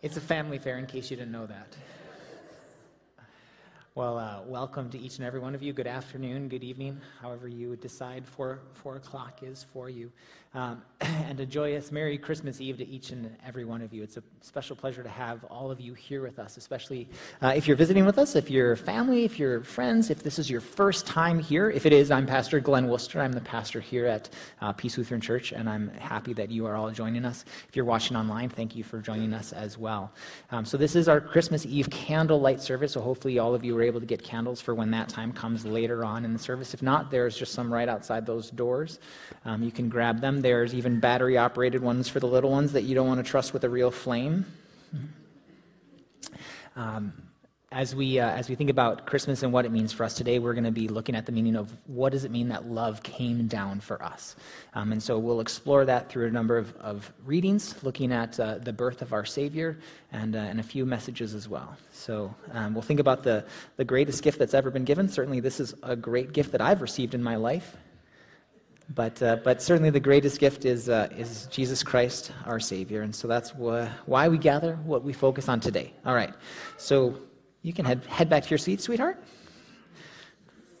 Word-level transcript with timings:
It's 0.00 0.16
a 0.16 0.20
family 0.20 0.58
fair, 0.58 0.78
in 0.78 0.86
case 0.86 1.10
you 1.10 1.16
didn't 1.16 1.32
know 1.32 1.46
that. 1.46 1.76
Well, 3.98 4.16
uh, 4.16 4.42
welcome 4.46 4.90
to 4.90 4.98
each 5.00 5.16
and 5.16 5.26
every 5.26 5.40
one 5.40 5.56
of 5.56 5.62
you. 5.64 5.72
Good 5.72 5.88
afternoon, 5.88 6.48
good 6.48 6.62
evening, 6.62 7.00
however 7.20 7.48
you 7.48 7.74
decide 7.74 8.24
four, 8.24 8.60
four 8.72 8.94
o'clock 8.94 9.42
is 9.42 9.66
for 9.72 9.90
you. 9.90 10.12
Um, 10.54 10.82
and 11.00 11.38
a 11.40 11.46
joyous 11.46 11.92
Merry 11.92 12.16
Christmas 12.16 12.60
Eve 12.60 12.78
to 12.78 12.88
each 12.88 13.10
and 13.10 13.36
every 13.46 13.64
one 13.64 13.82
of 13.82 13.92
you. 13.92 14.02
It's 14.02 14.16
a 14.16 14.22
special 14.40 14.74
pleasure 14.74 15.02
to 15.02 15.08
have 15.08 15.44
all 15.44 15.70
of 15.70 15.80
you 15.80 15.94
here 15.94 16.22
with 16.22 16.38
us, 16.38 16.56
especially 16.56 17.08
uh, 17.42 17.52
if 17.54 17.68
you're 17.68 17.76
visiting 17.76 18.06
with 18.06 18.18
us, 18.18 18.34
if 18.34 18.50
you're 18.50 18.74
family, 18.74 19.24
if 19.24 19.38
you're 19.38 19.62
friends, 19.62 20.10
if 20.10 20.22
this 20.22 20.38
is 20.38 20.48
your 20.48 20.60
first 20.60 21.06
time 21.06 21.38
here. 21.38 21.70
If 21.70 21.84
it 21.84 21.92
is, 21.92 22.10
I'm 22.10 22.24
Pastor 22.24 22.60
Glenn 22.60 22.88
Worcester. 22.88 23.20
I'm 23.20 23.32
the 23.32 23.42
pastor 23.42 23.80
here 23.80 24.06
at 24.06 24.30
uh, 24.62 24.72
Peace 24.72 24.96
Lutheran 24.96 25.20
Church, 25.20 25.52
and 25.52 25.68
I'm 25.68 25.88
happy 25.90 26.32
that 26.34 26.50
you 26.50 26.66
are 26.66 26.76
all 26.76 26.90
joining 26.90 27.24
us. 27.24 27.44
If 27.68 27.76
you're 27.76 27.84
watching 27.84 28.16
online, 28.16 28.48
thank 28.48 28.74
you 28.74 28.84
for 28.84 29.00
joining 29.00 29.34
us 29.34 29.52
as 29.52 29.76
well. 29.76 30.12
Um, 30.50 30.64
so, 30.64 30.76
this 30.76 30.96
is 30.96 31.08
our 31.08 31.20
Christmas 31.20 31.66
Eve 31.66 31.90
candlelight 31.90 32.60
service, 32.60 32.92
so 32.92 33.00
hopefully 33.00 33.38
all 33.38 33.54
of 33.54 33.64
you 33.64 33.74
were 33.74 33.87
able 33.88 33.98
to 33.98 34.06
get 34.06 34.22
candles 34.22 34.60
for 34.60 34.74
when 34.74 34.90
that 34.92 35.08
time 35.08 35.32
comes 35.32 35.66
later 35.66 36.04
on 36.04 36.24
in 36.24 36.32
the 36.32 36.38
service. 36.38 36.72
If 36.74 36.82
not, 36.82 37.10
there's 37.10 37.36
just 37.36 37.52
some 37.52 37.72
right 37.72 37.88
outside 37.88 38.24
those 38.24 38.50
doors. 38.50 39.00
Um, 39.44 39.62
you 39.62 39.72
can 39.72 39.88
grab 39.88 40.20
them. 40.20 40.40
There's 40.40 40.72
even 40.74 41.00
battery 41.00 41.36
operated 41.36 41.82
ones 41.82 42.08
for 42.08 42.20
the 42.20 42.28
little 42.28 42.50
ones 42.50 42.72
that 42.72 42.82
you 42.82 42.94
don't 42.94 43.08
want 43.08 43.18
to 43.18 43.28
trust 43.28 43.52
with 43.52 43.64
a 43.64 43.68
real 43.68 43.90
flame. 43.90 44.46
Um, 46.76 47.12
as 47.70 47.94
we, 47.94 48.18
uh, 48.18 48.30
as 48.30 48.48
we 48.48 48.54
think 48.54 48.70
about 48.70 49.04
Christmas 49.04 49.42
and 49.42 49.52
what 49.52 49.66
it 49.66 49.70
means 49.70 49.92
for 49.92 50.02
us 50.02 50.14
today, 50.14 50.38
we're 50.38 50.54
going 50.54 50.64
to 50.64 50.70
be 50.70 50.88
looking 50.88 51.14
at 51.14 51.26
the 51.26 51.32
meaning 51.32 51.54
of 51.54 51.70
what 51.86 52.12
does 52.12 52.24
it 52.24 52.30
mean 52.30 52.48
that 52.48 52.66
love 52.66 53.02
came 53.02 53.46
down 53.46 53.78
for 53.78 54.02
us. 54.02 54.36
Um, 54.72 54.90
and 54.92 55.02
so 55.02 55.18
we'll 55.18 55.40
explore 55.40 55.84
that 55.84 56.08
through 56.08 56.28
a 56.28 56.30
number 56.30 56.56
of, 56.56 56.74
of 56.76 57.12
readings, 57.26 57.82
looking 57.82 58.10
at 58.10 58.40
uh, 58.40 58.56
the 58.56 58.72
birth 58.72 59.02
of 59.02 59.12
our 59.12 59.26
Savior 59.26 59.78
and, 60.12 60.34
uh, 60.34 60.38
and 60.38 60.60
a 60.60 60.62
few 60.62 60.86
messages 60.86 61.34
as 61.34 61.46
well. 61.46 61.76
So 61.92 62.34
um, 62.52 62.72
we'll 62.72 62.80
think 62.80 63.00
about 63.00 63.22
the, 63.22 63.44
the 63.76 63.84
greatest 63.84 64.22
gift 64.22 64.38
that's 64.38 64.54
ever 64.54 64.70
been 64.70 64.84
given. 64.84 65.06
Certainly, 65.06 65.40
this 65.40 65.60
is 65.60 65.74
a 65.82 65.94
great 65.94 66.32
gift 66.32 66.52
that 66.52 66.62
I've 66.62 66.80
received 66.80 67.12
in 67.14 67.22
my 67.22 67.36
life. 67.36 67.76
But, 68.94 69.22
uh, 69.22 69.36
but 69.44 69.60
certainly 69.60 69.90
the 69.90 70.00
greatest 70.00 70.40
gift 70.40 70.64
is, 70.64 70.88
uh, 70.88 71.08
is 71.14 71.46
Jesus 71.50 71.82
Christ, 71.82 72.32
our 72.46 72.58
Savior. 72.58 73.02
And 73.02 73.14
so 73.14 73.28
that's 73.28 73.50
wh- 73.50 73.86
why 74.08 74.28
we 74.28 74.38
gather, 74.38 74.76
what 74.76 75.04
we 75.04 75.12
focus 75.12 75.50
on 75.50 75.60
today. 75.60 75.92
All 76.06 76.14
right. 76.14 76.32
So 76.78 77.18
you 77.62 77.72
can 77.72 77.84
head, 77.84 78.04
head 78.06 78.28
back 78.28 78.44
to 78.44 78.50
your 78.50 78.58
seat, 78.58 78.80
sweetheart. 78.80 79.22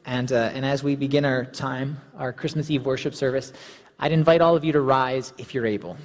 And, 0.06 0.32
uh, 0.32 0.50
and 0.54 0.64
as 0.64 0.82
we 0.82 0.96
begin 0.96 1.24
our 1.24 1.44
time, 1.44 2.00
our 2.16 2.32
Christmas 2.32 2.70
Eve 2.70 2.86
worship 2.86 3.14
service, 3.14 3.52
I'd 3.98 4.12
invite 4.12 4.40
all 4.40 4.56
of 4.56 4.64
you 4.64 4.72
to 4.72 4.80
rise 4.80 5.32
if 5.38 5.54
you're 5.54 5.66
able. 5.66 5.96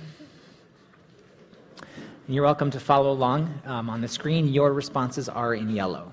And 1.79 2.35
you're 2.35 2.43
welcome 2.43 2.71
to 2.71 2.79
follow 2.79 3.11
along 3.11 3.61
um, 3.65 3.89
on 3.89 4.01
the 4.01 4.07
screen. 4.07 4.47
Your 4.47 4.73
responses 4.73 5.29
are 5.29 5.53
in 5.53 5.69
yellow. 5.69 6.11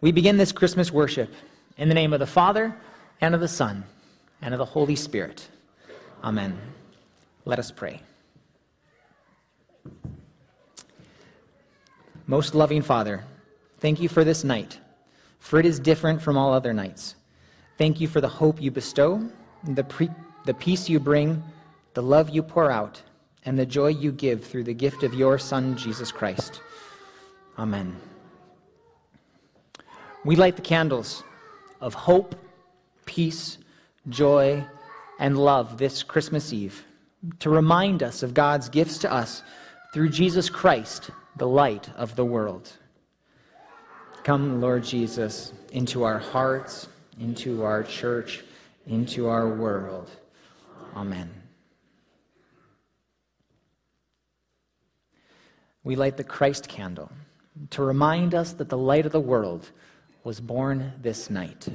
We 0.00 0.12
begin 0.12 0.36
this 0.36 0.52
Christmas 0.52 0.90
worship 0.90 1.30
in 1.76 1.88
the 1.88 1.94
name 1.94 2.12
of 2.12 2.20
the 2.20 2.26
Father, 2.26 2.76
and 3.22 3.34
of 3.34 3.40
the 3.40 3.48
Son, 3.48 3.84
and 4.42 4.54
of 4.54 4.58
the 4.58 4.64
Holy 4.64 4.96
Spirit. 4.96 5.48
Amen. 6.22 6.58
Let 7.44 7.58
us 7.58 7.70
pray. 7.70 8.00
Most 12.30 12.54
loving 12.54 12.80
Father, 12.80 13.24
thank 13.80 14.00
you 14.00 14.08
for 14.08 14.22
this 14.22 14.44
night, 14.44 14.78
for 15.40 15.58
it 15.58 15.66
is 15.66 15.80
different 15.80 16.22
from 16.22 16.38
all 16.38 16.52
other 16.52 16.72
nights. 16.72 17.16
Thank 17.76 18.00
you 18.00 18.06
for 18.06 18.20
the 18.20 18.28
hope 18.28 18.62
you 18.62 18.70
bestow, 18.70 19.28
the, 19.64 19.82
pre- 19.82 20.12
the 20.46 20.54
peace 20.54 20.88
you 20.88 21.00
bring, 21.00 21.42
the 21.94 22.04
love 22.04 22.30
you 22.30 22.44
pour 22.44 22.70
out, 22.70 23.02
and 23.44 23.58
the 23.58 23.66
joy 23.66 23.88
you 23.88 24.12
give 24.12 24.44
through 24.44 24.62
the 24.62 24.72
gift 24.72 25.02
of 25.02 25.12
your 25.12 25.38
Son, 25.38 25.76
Jesus 25.76 26.12
Christ. 26.12 26.62
Amen. 27.58 27.96
We 30.24 30.36
light 30.36 30.54
the 30.54 30.62
candles 30.62 31.24
of 31.80 31.94
hope 31.94 32.36
peace, 33.06 33.58
joy, 34.08 34.64
and 35.18 35.36
love 35.36 35.78
this 35.78 36.04
Christmas 36.04 36.52
Eve 36.52 36.84
to 37.40 37.50
remind 37.50 38.04
us 38.04 38.22
of 38.22 38.34
God's 38.34 38.68
gifts 38.68 38.98
to 38.98 39.12
us 39.12 39.42
through 39.92 40.10
Jesus 40.10 40.48
Christ, 40.48 41.10
the 41.40 41.48
light 41.48 41.88
of 41.96 42.16
the 42.16 42.24
world. 42.24 42.70
Come, 44.24 44.60
Lord 44.60 44.84
Jesus, 44.84 45.54
into 45.72 46.02
our 46.02 46.18
hearts, 46.18 46.86
into 47.18 47.64
our 47.64 47.82
church, 47.82 48.44
into 48.86 49.26
our 49.26 49.48
world. 49.48 50.10
Amen. 50.94 51.30
We 55.82 55.96
light 55.96 56.18
the 56.18 56.24
Christ 56.24 56.68
candle 56.68 57.10
to 57.70 57.82
remind 57.82 58.34
us 58.34 58.52
that 58.52 58.68
the 58.68 58.76
light 58.76 59.06
of 59.06 59.12
the 59.12 59.18
world 59.18 59.70
was 60.24 60.40
born 60.40 60.92
this 61.00 61.30
night. 61.30 61.68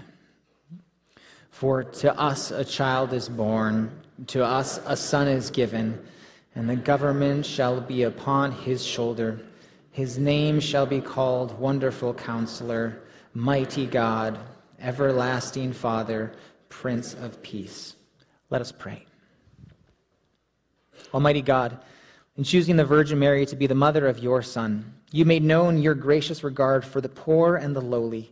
For 1.49 1.83
to 1.83 2.15
us 2.19 2.51
a 2.51 2.63
child 2.63 3.13
is 3.13 3.27
born, 3.27 3.99
to 4.27 4.45
us 4.45 4.79
a 4.85 4.95
son 4.95 5.27
is 5.27 5.49
given, 5.49 6.05
and 6.53 6.69
the 6.69 6.75
government 6.75 7.47
shall 7.47 7.81
be 7.81 8.03
upon 8.03 8.51
his 8.51 8.85
shoulder. 8.85 9.39
His 9.95 10.17
name 10.17 10.59
shall 10.59 10.85
be 10.85 10.99
called 10.99 11.57
Wonderful 11.57 12.15
Counselor, 12.15 13.01
Mighty 13.33 13.85
God, 13.85 14.37
Everlasting 14.81 15.71
Father, 15.71 16.33
Prince 16.67 17.13
of 17.13 17.41
Peace. 17.41 17.95
Let 18.49 18.59
us 18.59 18.73
pray. 18.73 19.05
Almighty 21.13 21.41
God, 21.41 21.77
in 22.35 22.43
choosing 22.43 22.75
the 22.75 22.83
Virgin 22.83 23.19
Mary 23.19 23.45
to 23.45 23.55
be 23.55 23.67
the 23.67 23.73
mother 23.73 24.05
of 24.05 24.19
your 24.19 24.41
Son, 24.41 24.83
you 25.11 25.23
made 25.23 25.43
known 25.43 25.81
your 25.81 25.95
gracious 25.95 26.43
regard 26.43 26.83
for 26.83 26.99
the 26.99 27.07
poor 27.07 27.55
and 27.55 27.73
the 27.73 27.79
lowly. 27.79 28.29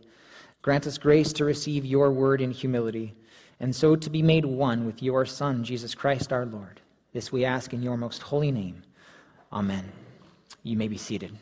Grant 0.60 0.86
us 0.86 0.98
grace 0.98 1.32
to 1.32 1.46
receive 1.46 1.86
your 1.86 2.10
word 2.12 2.42
in 2.42 2.50
humility, 2.50 3.14
and 3.58 3.74
so 3.74 3.96
to 3.96 4.10
be 4.10 4.20
made 4.20 4.44
one 4.44 4.84
with 4.84 5.02
your 5.02 5.24
Son, 5.24 5.64
Jesus 5.64 5.94
Christ 5.94 6.30
our 6.30 6.44
Lord. 6.44 6.82
This 7.14 7.32
we 7.32 7.46
ask 7.46 7.72
in 7.72 7.82
your 7.82 7.96
most 7.96 8.20
holy 8.20 8.52
name. 8.52 8.82
Amen. 9.50 9.90
You 10.62 10.76
may 10.76 10.88
be 10.88 10.98
seated. 10.98 11.34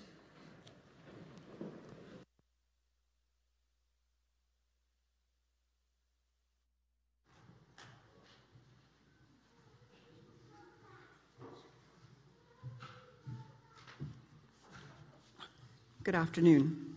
Good 16.05 16.17
afternoon. 16.17 16.97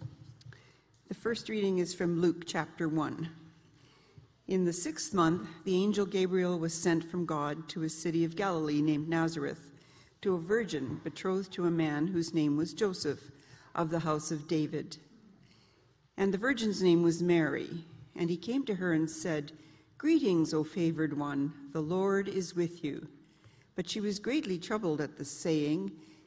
The 1.09 1.13
first 1.13 1.47
reading 1.47 1.77
is 1.77 1.93
from 1.93 2.21
Luke 2.21 2.43
chapter 2.47 2.89
1. 2.89 3.29
In 4.47 4.65
the 4.65 4.73
sixth 4.73 5.13
month, 5.13 5.47
the 5.63 5.75
angel 5.75 6.07
Gabriel 6.07 6.57
was 6.57 6.73
sent 6.73 7.03
from 7.03 7.27
God 7.27 7.69
to 7.69 7.83
a 7.83 7.89
city 7.89 8.25
of 8.25 8.35
Galilee 8.35 8.81
named 8.81 9.07
Nazareth 9.07 9.71
to 10.23 10.33
a 10.33 10.39
virgin 10.39 11.01
betrothed 11.03 11.51
to 11.51 11.67
a 11.67 11.71
man 11.71 12.07
whose 12.07 12.33
name 12.33 12.57
was 12.57 12.73
Joseph 12.73 13.29
of 13.75 13.91
the 13.91 13.99
house 13.99 14.31
of 14.31 14.47
David. 14.47 14.97
And 16.17 16.33
the 16.33 16.39
virgin's 16.39 16.81
name 16.81 17.03
was 17.03 17.21
Mary. 17.21 17.85
And 18.15 18.27
he 18.27 18.37
came 18.37 18.65
to 18.65 18.73
her 18.73 18.93
and 18.93 19.07
said, 19.07 19.51
Greetings, 19.99 20.51
O 20.51 20.63
favored 20.63 21.15
one, 21.15 21.53
the 21.73 21.81
Lord 21.81 22.27
is 22.27 22.55
with 22.55 22.83
you. 22.83 23.07
But 23.75 23.87
she 23.87 24.01
was 24.01 24.17
greatly 24.17 24.57
troubled 24.57 24.99
at 24.99 25.15
the 25.15 25.25
saying 25.25 25.91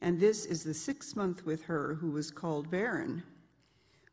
And 0.00 0.20
this 0.20 0.44
is 0.44 0.62
the 0.62 0.74
sixth 0.74 1.16
month 1.16 1.46
with 1.46 1.62
her 1.64 1.94
who 1.94 2.10
was 2.10 2.30
called 2.30 2.70
barren. 2.70 3.22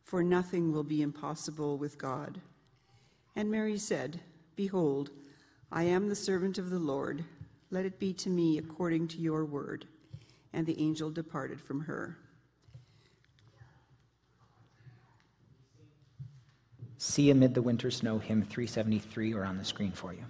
For 0.03 0.23
nothing 0.23 0.71
will 0.71 0.83
be 0.83 1.01
impossible 1.01 1.77
with 1.77 1.97
God. 1.97 2.41
And 3.35 3.49
Mary 3.49 3.77
said, 3.77 4.19
Behold, 4.55 5.11
I 5.71 5.83
am 5.83 6.09
the 6.09 6.15
servant 6.15 6.57
of 6.57 6.69
the 6.69 6.79
Lord. 6.79 7.23
Let 7.69 7.85
it 7.85 7.99
be 7.99 8.13
to 8.13 8.29
me 8.29 8.57
according 8.57 9.07
to 9.09 9.17
your 9.17 9.45
word. 9.45 9.85
And 10.53 10.65
the 10.65 10.79
angel 10.81 11.09
departed 11.09 11.61
from 11.61 11.81
her. 11.81 12.17
See 16.97 17.31
Amid 17.31 17.55
the 17.55 17.61
Winter 17.61 17.89
Snow, 17.89 18.19
hymn 18.19 18.43
373, 18.43 19.33
or 19.33 19.43
on 19.43 19.57
the 19.57 19.65
screen 19.65 19.91
for 19.91 20.13
you. 20.13 20.23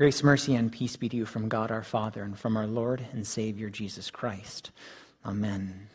Grace, 0.00 0.22
mercy, 0.22 0.54
and 0.54 0.72
peace 0.72 0.96
be 0.96 1.10
to 1.10 1.16
you 1.18 1.26
from 1.26 1.46
God 1.46 1.70
our 1.70 1.82
Father 1.82 2.22
and 2.22 2.38
from 2.38 2.56
our 2.56 2.66
Lord 2.66 3.06
and 3.12 3.26
Savior 3.26 3.68
Jesus 3.68 4.10
Christ. 4.10 4.70
Amen. 5.26 5.88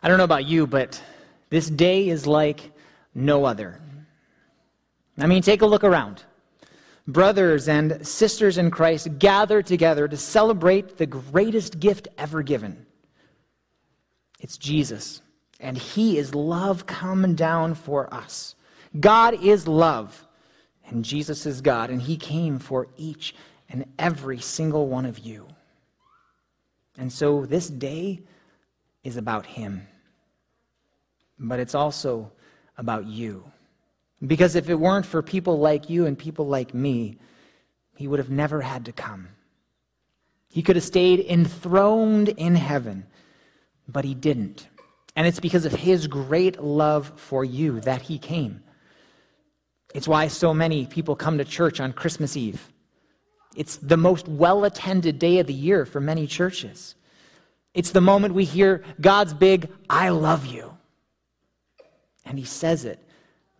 I 0.00 0.06
don't 0.06 0.16
know 0.16 0.22
about 0.22 0.46
you, 0.46 0.68
but 0.68 1.02
this 1.50 1.68
day 1.68 2.08
is 2.08 2.24
like 2.24 2.70
no 3.16 3.44
other. 3.44 3.80
I 5.18 5.26
mean, 5.26 5.42
take 5.42 5.62
a 5.62 5.66
look 5.66 5.82
around. 5.82 6.22
Brothers 7.08 7.66
and 7.66 8.06
sisters 8.06 8.58
in 8.58 8.70
Christ 8.70 9.18
gather 9.18 9.60
together 9.60 10.06
to 10.06 10.16
celebrate 10.16 10.98
the 10.98 11.06
greatest 11.06 11.80
gift 11.80 12.06
ever 12.16 12.44
given. 12.44 12.86
It's 14.38 14.56
Jesus, 14.56 15.20
and 15.58 15.76
He 15.76 16.16
is 16.16 16.32
love 16.32 16.86
come 16.86 17.34
down 17.34 17.74
for 17.74 18.14
us. 18.14 18.54
God 19.00 19.42
is 19.42 19.66
love. 19.66 20.27
And 20.88 21.04
Jesus 21.04 21.46
is 21.46 21.60
God, 21.60 21.90
and 21.90 22.00
He 22.00 22.16
came 22.16 22.58
for 22.58 22.88
each 22.96 23.34
and 23.68 23.84
every 23.98 24.40
single 24.40 24.88
one 24.88 25.04
of 25.04 25.18
you. 25.18 25.46
And 26.96 27.12
so 27.12 27.44
this 27.44 27.68
day 27.68 28.20
is 29.04 29.16
about 29.16 29.46
Him. 29.46 29.86
But 31.38 31.60
it's 31.60 31.74
also 31.74 32.32
about 32.76 33.06
you. 33.06 33.44
Because 34.26 34.56
if 34.56 34.68
it 34.68 34.74
weren't 34.74 35.06
for 35.06 35.22
people 35.22 35.58
like 35.58 35.88
you 35.88 36.06
and 36.06 36.18
people 36.18 36.46
like 36.46 36.74
me, 36.74 37.18
He 37.96 38.08
would 38.08 38.18
have 38.18 38.30
never 38.30 38.60
had 38.60 38.84
to 38.86 38.92
come. 38.92 39.28
He 40.50 40.62
could 40.62 40.76
have 40.76 40.84
stayed 40.84 41.20
enthroned 41.20 42.30
in 42.30 42.54
heaven, 42.54 43.06
but 43.86 44.04
he 44.04 44.14
didn't. 44.14 44.68
And 45.14 45.26
it's 45.26 45.40
because 45.40 45.64
of 45.64 45.72
his 45.72 46.06
great 46.06 46.62
love 46.62 47.12
for 47.16 47.44
you 47.44 47.80
that 47.80 48.02
he 48.02 48.18
came. 48.18 48.62
It's 49.94 50.08
why 50.08 50.28
so 50.28 50.52
many 50.52 50.86
people 50.86 51.16
come 51.16 51.38
to 51.38 51.44
church 51.44 51.80
on 51.80 51.92
Christmas 51.92 52.36
Eve. 52.36 52.70
It's 53.56 53.76
the 53.76 53.96
most 53.96 54.28
well 54.28 54.64
attended 54.64 55.18
day 55.18 55.38
of 55.38 55.46
the 55.46 55.54
year 55.54 55.84
for 55.84 56.00
many 56.00 56.26
churches. 56.26 56.94
It's 57.74 57.90
the 57.90 58.00
moment 58.00 58.34
we 58.34 58.44
hear 58.44 58.84
God's 59.00 59.34
big, 59.34 59.68
I 59.88 60.10
love 60.10 60.46
you. 60.46 60.76
And 62.24 62.38
he 62.38 62.44
says 62.44 62.84
it 62.84 63.02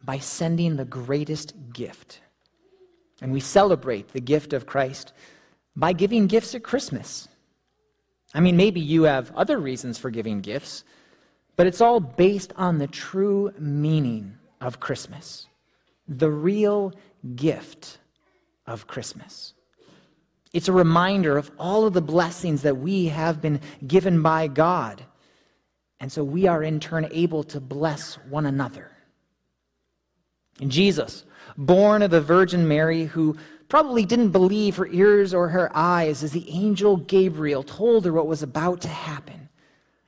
by 0.05 0.19
sending 0.19 0.77
the 0.77 0.85
greatest 0.85 1.55
gift. 1.73 2.21
And 3.21 3.33
we 3.33 3.41
celebrate 3.41 4.13
the 4.13 4.21
gift 4.21 4.53
of 4.53 4.67
Christ 4.67 5.13
by 5.75 5.93
giving 5.93 6.27
gifts 6.27 6.55
at 6.55 6.63
Christmas. 6.63 7.29
I 8.35 8.41
mean, 8.41 8.57
maybe 8.57 8.81
you 8.81 9.05
have 9.05 9.35
other 9.35 9.59
reasons 9.59 9.99
for 9.99 10.11
giving 10.11 10.41
gifts, 10.41 10.85
but 11.57 11.67
it's 11.67 11.81
all 11.81 11.99
based 11.99 12.53
on 12.57 12.79
the 12.79 12.87
true 12.87 13.53
meaning 13.59 14.37
of 14.61 14.81
Christmas, 14.81 15.48
the 16.09 16.31
real 16.31 16.93
gift 17.37 17.99
of 18.67 18.87
Christmas. 18.87 19.55
It's 20.53 20.69
a 20.69 20.73
reminder 20.73 21.37
of 21.37 21.51
all 21.59 21.87
of 21.87 21.93
the 21.93 22.01
blessings 22.01 22.63
that 22.63 22.79
we 22.79 23.07
have 23.07 23.41
been 23.41 23.61
given 23.87 24.23
by 24.23 24.47
God. 24.47 25.05
And 26.01 26.11
so 26.11 26.25
we 26.25 26.47
are 26.47 26.63
in 26.63 26.81
turn 26.81 27.09
able 27.11 27.45
to 27.45 27.61
bless 27.61 28.15
one 28.29 28.47
another. 28.47 28.91
And 30.61 30.71
Jesus, 30.71 31.25
born 31.57 32.03
of 32.03 32.11
the 32.11 32.21
Virgin 32.21 32.67
Mary, 32.67 33.05
who 33.05 33.37
probably 33.69 34.05
didn't 34.05 34.31
believe 34.31 34.77
her 34.77 34.87
ears 34.87 35.35
or 35.35 35.49
her 35.49 35.71
eyes 35.75 36.23
as 36.23 36.33
the 36.33 36.49
angel 36.51 36.97
Gabriel 36.97 37.63
told 37.63 38.05
her 38.05 38.13
what 38.13 38.27
was 38.27 38.43
about 38.43 38.81
to 38.83 38.89
happen, 38.89 39.49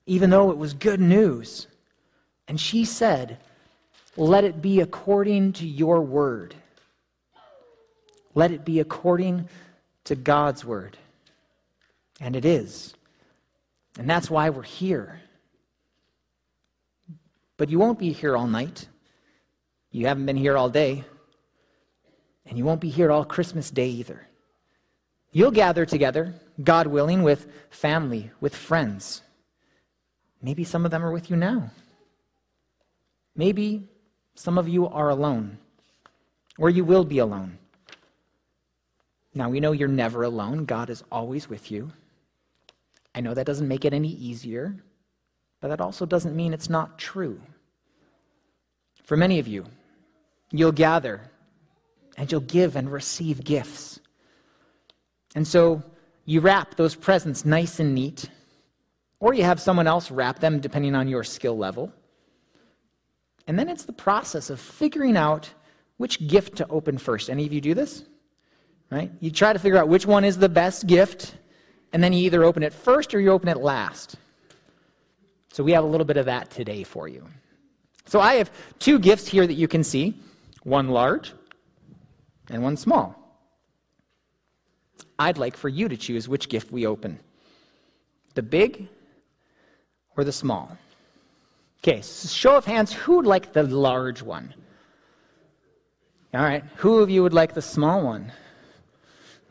even 0.07 0.31
though 0.31 0.51
it 0.51 0.57
was 0.57 0.73
good 0.73 1.01
news. 1.01 1.67
And 2.49 2.59
she 2.59 2.85
said, 2.85 3.39
Let 4.17 4.45
it 4.45 4.61
be 4.61 4.81
according 4.81 5.55
to 5.55 5.67
your 5.67 6.01
word. 6.01 6.55
Let 8.35 8.51
it 8.51 8.65
be 8.65 8.81
according 8.81 9.49
to 10.05 10.15
God's 10.15 10.65
word. 10.65 10.97
And 12.21 12.37
it 12.37 12.45
is. 12.45 12.95
And 13.99 14.09
that's 14.09 14.31
why 14.31 14.51
we're 14.51 14.63
here. 14.63 15.21
But 17.57 17.71
you 17.71 17.79
won't 17.79 17.99
be 17.99 18.13
here 18.13 18.37
all 18.37 18.47
night. 18.47 18.87
You 19.91 20.07
haven't 20.07 20.27
been 20.27 20.37
here 20.37 20.57
all 20.57 20.69
day. 20.69 21.05
And 22.47 22.57
you 22.57 22.65
won't 22.65 22.81
be 22.81 22.89
here 22.89 23.11
all 23.11 23.25
Christmas 23.25 23.71
Day 23.71 23.89
either. 23.89 24.27
You'll 25.33 25.51
gather 25.51 25.87
together, 25.87 26.35
God 26.63 26.87
willing, 26.89 27.23
with 27.23 27.47
family, 27.71 28.31
with 28.41 28.55
friends. 28.55 29.23
Maybe 30.43 30.65
some 30.65 30.85
of 30.85 30.91
them 30.91 31.05
are 31.05 31.13
with 31.13 31.31
you 31.31 31.37
now. 31.37 31.71
Maybe 33.37 33.89
some 34.35 34.59
of 34.59 34.69
you 34.69 34.89
are 34.89 35.11
alone, 35.11 35.59
or 36.59 36.71
you 36.71 36.85
will 36.85 37.05
be 37.05 37.19
alone. 37.19 37.59
Now, 39.35 39.49
we 39.49 39.61
know 39.61 39.73
you're 39.73 39.89
never 39.89 40.25
alone. 40.25 40.65
God 40.65 40.91
is 40.91 41.05
always 41.13 41.49
with 41.49 41.71
you. 41.71 41.93
I 43.15 43.21
know 43.21 43.35
that 43.35 43.47
doesn't 43.47 43.69
make 43.69 43.85
it 43.85 43.93
any 43.93 44.09
easier, 44.09 44.75
but 45.61 45.69
that 45.69 45.81
also 45.81 46.07
doesn't 46.07 46.35
mean 46.35 46.53
it's 46.53 46.71
not 46.71 46.99
true. 46.99 47.41
For 49.05 49.17
many 49.17 49.39
of 49.39 49.47
you, 49.47 49.67
you'll 50.51 50.73
gather 50.73 51.21
and 52.17 52.31
you'll 52.31 52.41
give 52.43 52.77
and 52.77 52.91
receive 52.91 53.45
gifts. 53.45 54.01
And 55.35 55.47
so 55.47 55.83
you 56.25 56.41
wrap 56.41 56.75
those 56.75 56.95
presents 56.95 57.45
nice 57.45 57.81
and 57.81 57.95
neat, 57.95 58.29
or 59.21 59.35
you 59.35 59.45
have 59.45 59.61
someone 59.61 59.87
else 59.87 60.11
wrap 60.11 60.39
them 60.39 60.61
depending 60.61 60.95
on 60.95 61.09
your 61.09 61.25
skill 61.25 61.57
level. 61.57 61.93
And 63.51 63.59
then 63.59 63.69
it's 63.69 63.85
the 63.85 63.93
process 63.93 64.49
of 64.49 64.61
figuring 64.61 65.17
out 65.17 65.51
which 65.97 66.25
gift 66.29 66.55
to 66.59 66.69
open 66.69 66.99
first. 66.99 67.29
Any 67.29 67.47
of 67.47 67.53
you 67.53 67.61
do 67.61 67.75
this? 67.75 68.05
right? 68.93 69.11
You 69.19 69.33
try 69.33 69.53
to 69.53 69.59
figure 69.59 69.77
out 69.77 69.89
which 69.89 70.07
one 70.07 70.23
is 70.23 70.39
the 70.39 70.49
best 70.49 70.87
gift, 70.87 71.35
and 71.93 72.01
then 72.01 72.13
you 72.13 72.21
either 72.27 72.45
open 72.45 72.63
it 72.63 72.73
first 72.73 73.13
or 73.13 73.21
you 73.21 73.33
open 73.33 73.49
it 73.49 73.57
last. 73.57 74.15
So 75.53 75.65
we 75.65 75.73
have 75.73 75.83
a 75.83 75.87
little 75.89 76.05
bit 76.05 76.17
of 76.17 76.27
that 76.27 76.49
today 76.53 76.85
for 76.85 77.09
you. 77.09 77.27
So 78.05 78.21
I 78.21 78.35
have 78.35 78.53
two 78.79 79.01
gifts 79.01 79.27
here 79.27 79.49
that 79.49 79.55
you 79.55 79.67
can 79.67 79.83
see 79.83 80.15
one 80.63 80.91
large 80.91 81.33
and 82.51 82.63
one 82.63 82.77
small. 82.77 83.17
I'd 85.19 85.39
like 85.39 85.57
for 85.57 85.69
you 85.69 85.89
to 85.89 85.97
choose 85.97 86.29
which 86.29 86.49
gift 86.49 86.71
we 86.71 86.87
open 86.87 87.19
the 88.35 88.45
big 88.45 88.87
or 90.17 90.23
the 90.23 90.31
small. 90.31 90.79
Okay, 91.83 92.03
show 92.03 92.57
of 92.57 92.67
hands, 92.67 92.93
who 92.93 93.17
would 93.17 93.27
like 93.27 93.55
the 93.55 93.63
large 93.63 94.21
one? 94.21 94.53
All 96.35 96.43
right, 96.43 96.63
who 96.77 96.99
of 96.99 97.09
you 97.09 97.23
would 97.23 97.33
like 97.33 97.55
the 97.55 97.63
small 97.63 98.03
one? 98.03 98.31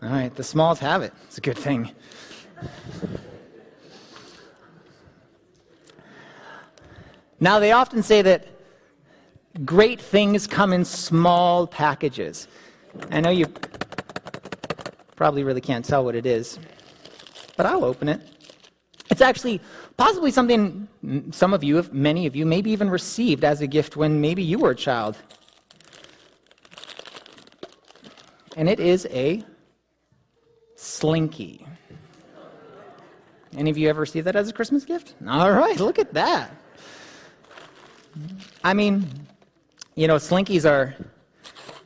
All 0.03 0.09
right, 0.09 0.33
the 0.33 0.43
smalls 0.43 0.77
have 0.79 1.01
it. 1.01 1.11
It's 1.25 1.39
a 1.39 1.41
good 1.41 1.57
thing. 1.57 1.91
Now, 7.39 7.59
they 7.59 7.71
often 7.71 8.03
say 8.03 8.21
that 8.21 8.47
great 9.65 9.99
things 9.99 10.45
come 10.45 10.71
in 10.71 10.85
small 10.85 11.65
packages. 11.65 12.47
I 13.09 13.21
know 13.21 13.31
you 13.31 13.47
probably 15.15 15.43
really 15.43 15.61
can't 15.61 15.83
tell 15.83 16.05
what 16.05 16.15
it 16.15 16.27
is, 16.27 16.59
but 17.57 17.65
I'll 17.65 17.83
open 17.83 18.07
it. 18.07 18.21
It's 19.09 19.21
actually 19.21 19.59
possibly 19.97 20.31
something 20.31 20.87
some 21.31 21.53
of 21.53 21.63
you, 21.63 21.83
many 21.91 22.25
of 22.27 22.35
you, 22.35 22.45
maybe 22.45 22.71
even 22.71 22.89
received 22.89 23.43
as 23.43 23.61
a 23.61 23.67
gift 23.67 23.95
when 23.95 24.21
maybe 24.21 24.43
you 24.43 24.59
were 24.59 24.71
a 24.71 24.75
child. 24.75 25.17
And 28.55 28.69
it 28.69 28.79
is 28.79 29.07
a 29.11 29.43
slinky. 30.75 31.65
Any 33.57 33.71
of 33.71 33.77
you 33.77 33.89
ever 33.89 34.05
see 34.05 34.21
that 34.21 34.35
as 34.35 34.49
a 34.49 34.53
Christmas 34.53 34.85
gift? 34.85 35.15
All 35.27 35.51
right, 35.51 35.79
look 35.79 35.97
at 35.97 36.13
that. 36.13 36.51
I 38.63 38.73
mean, 38.73 39.07
you 39.95 40.07
know, 40.07 40.15
slinkies 40.15 40.69
are 40.69 40.95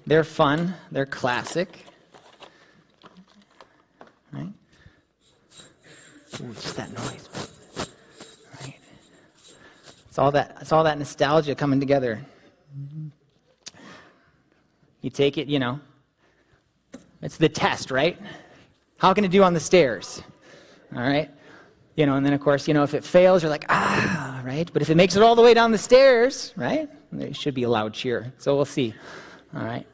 they're 0.06 0.24
fun, 0.24 0.74
they're 0.92 1.06
classic. 1.06 1.86
Just 6.38 6.76
that 6.78 6.92
noise. 6.94 7.30
Right. 8.60 8.76
It's 10.08 10.18
all 10.18 10.32
that 10.32 10.58
it's 10.62 10.72
all 10.72 10.84
that 10.84 10.98
nostalgia 10.98 11.54
coming 11.54 11.80
together. 11.80 12.26
You 15.02 15.10
take 15.10 15.38
it, 15.38 15.48
you 15.48 15.60
know. 15.60 15.80
It's 17.22 17.38
the 17.38 17.50
test, 17.50 17.92
right? 17.92 18.20
How 18.98 19.14
can 19.14 19.24
it 19.26 19.32
do 19.32 19.44
on 19.44 19.54
the 19.54 19.60
stairs? 19.60 20.24
All 20.96 21.02
right? 21.02 21.30
You 21.96 22.06
know, 22.06 22.16
and 22.16 22.26
then 22.26 22.34
of 22.34 22.42
course, 22.42 22.68
you 22.68 22.74
know, 22.74 22.84
if 22.84 22.94
it 22.94 23.04
fails, 23.04 23.44
you're 23.44 23.50
like, 23.50 23.66
ah, 23.70 24.42
right? 24.44 24.70
But 24.74 24.82
if 24.82 24.90
it 24.90 24.96
makes 24.96 25.16
it 25.16 25.22
all 25.22 25.36
the 25.36 25.42
way 25.42 25.54
down 25.54 25.72
the 25.72 25.78
stairs, 25.78 26.54
right? 26.56 26.90
There 27.12 27.34
should 27.34 27.54
be 27.54 27.64
a 27.64 27.70
loud 27.70 27.94
cheer. 27.94 28.34
So 28.40 28.56
we'll 28.56 28.66
see. 28.66 28.94
All 29.56 29.64
right? 29.64 29.86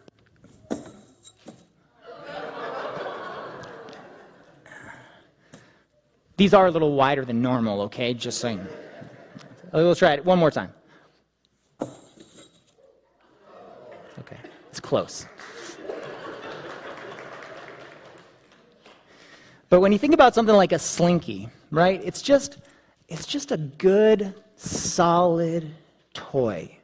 These 6.39 6.53
are 6.53 6.67
a 6.67 6.71
little 6.71 6.93
wider 6.93 7.25
than 7.25 7.41
normal, 7.41 7.81
okay? 7.81 8.13
Just 8.13 8.39
saying. 8.39 8.59
Uh, 8.59 9.83
we'll 9.83 9.93
try 9.93 10.13
it 10.13 10.23
one 10.23 10.39
more 10.39 10.49
time. 10.49 10.73
Okay, 14.19 14.37
it's 14.69 14.79
close. 14.79 15.25
But 19.67 19.81
when 19.81 19.91
you 19.91 19.97
think 19.97 20.13
about 20.13 20.33
something 20.33 20.55
like 20.55 20.71
a 20.71 20.79
slinky, 20.79 21.49
right? 21.71 22.01
It's 22.05 22.21
just 22.21 22.59
it's 23.09 23.25
just 23.25 23.51
a 23.51 23.57
good 23.57 24.33
solid 24.55 25.69
toy 26.13 26.77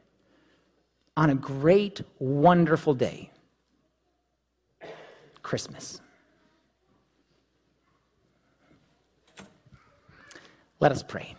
on 1.16 1.30
a 1.30 1.34
great 1.34 2.02
wonderful 2.18 2.92
day. 2.92 3.30
Christmas. 5.42 6.02
Let 10.80 10.92
us 10.92 11.02
pray. 11.02 11.34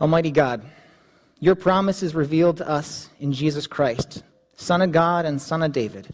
Almighty 0.00 0.30
God, 0.30 0.62
your 1.40 1.54
promise 1.54 2.02
is 2.02 2.14
revealed 2.14 2.56
to 2.58 2.68
us 2.68 3.08
in 3.20 3.32
Jesus 3.32 3.66
Christ, 3.66 4.22
Son 4.56 4.82
of 4.82 4.92
God 4.92 5.26
and 5.26 5.40
Son 5.40 5.62
of 5.62 5.72
David. 5.72 6.12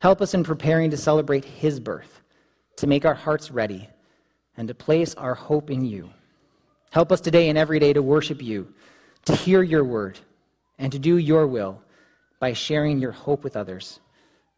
Help 0.00 0.20
us 0.22 0.32
in 0.32 0.44
preparing 0.44 0.90
to 0.90 0.96
celebrate 0.96 1.44
his 1.44 1.78
birth, 1.78 2.20
to 2.76 2.86
make 2.86 3.04
our 3.04 3.14
hearts 3.14 3.50
ready, 3.50 3.88
and 4.56 4.66
to 4.68 4.74
place 4.74 5.14
our 5.16 5.34
hope 5.34 5.70
in 5.70 5.84
you. 5.84 6.10
Help 6.90 7.12
us 7.12 7.20
today 7.20 7.48
and 7.48 7.58
every 7.58 7.78
day 7.78 7.92
to 7.92 8.02
worship 8.02 8.42
you, 8.42 8.72
to 9.24 9.34
hear 9.34 9.62
your 9.62 9.84
word, 9.84 10.18
and 10.78 10.90
to 10.92 10.98
do 10.98 11.18
your 11.18 11.46
will 11.46 11.80
by 12.38 12.52
sharing 12.52 12.98
your 12.98 13.12
hope 13.12 13.44
with 13.44 13.56
others. 13.56 14.00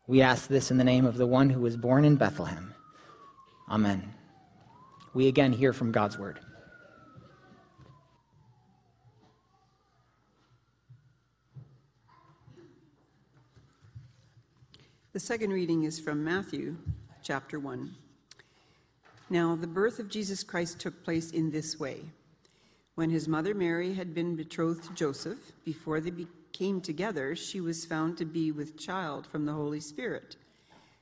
We 0.06 0.22
ask 0.22 0.49
this 0.49 0.70
in 0.70 0.78
the 0.78 0.84
name 0.84 1.04
of 1.04 1.16
the 1.16 1.26
one 1.26 1.50
who 1.50 1.61
was 1.61 1.76
born 1.76 2.04
in 2.04 2.16
Bethlehem. 2.16 2.72
Amen. 3.69 4.12
we 5.14 5.28
again 5.28 5.52
hear 5.52 5.73
from 5.73 5.92
God's 5.92 6.19
word. 6.19 6.40
The 15.12 15.21
second 15.21 15.50
reading 15.50 15.85
is 15.85 16.00
from 16.00 16.25
Matthew 16.25 16.76
chapter 17.23 17.61
1. 17.61 17.95
Now, 19.28 19.57
the 19.57 19.66
birth 19.66 19.99
of 19.99 20.09
Jesus 20.09 20.42
Christ 20.42 20.78
took 20.81 21.04
place 21.04 21.31
in 21.31 21.50
this 21.50 21.78
way. 21.78 22.00
When 22.95 23.11
his 23.11 23.28
mother 23.28 23.54
Mary 23.54 23.95
had 23.95 24.14
been 24.14 24.37
betrothed 24.37 24.85
to 24.85 24.95
Joseph, 24.95 25.52
before 25.64 26.00
they 26.00 26.26
came 26.52 26.81
together, 26.81 27.37
she 27.37 27.61
was 27.61 27.85
found 27.85 28.16
to 28.19 28.25
be 28.25 28.52
with 28.52 28.78
child 28.78 29.26
from 29.26 29.47
the 29.47 29.52
Holy 29.52 29.81
Spirit. 29.81 30.37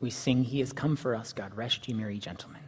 We 0.00 0.10
sing, 0.10 0.44
He 0.44 0.60
has 0.60 0.72
come 0.72 0.96
for 0.96 1.14
us, 1.14 1.32
God. 1.32 1.56
Rest 1.56 1.88
ye 1.88 1.94
merry 1.94 2.18
gentlemen. 2.18 2.62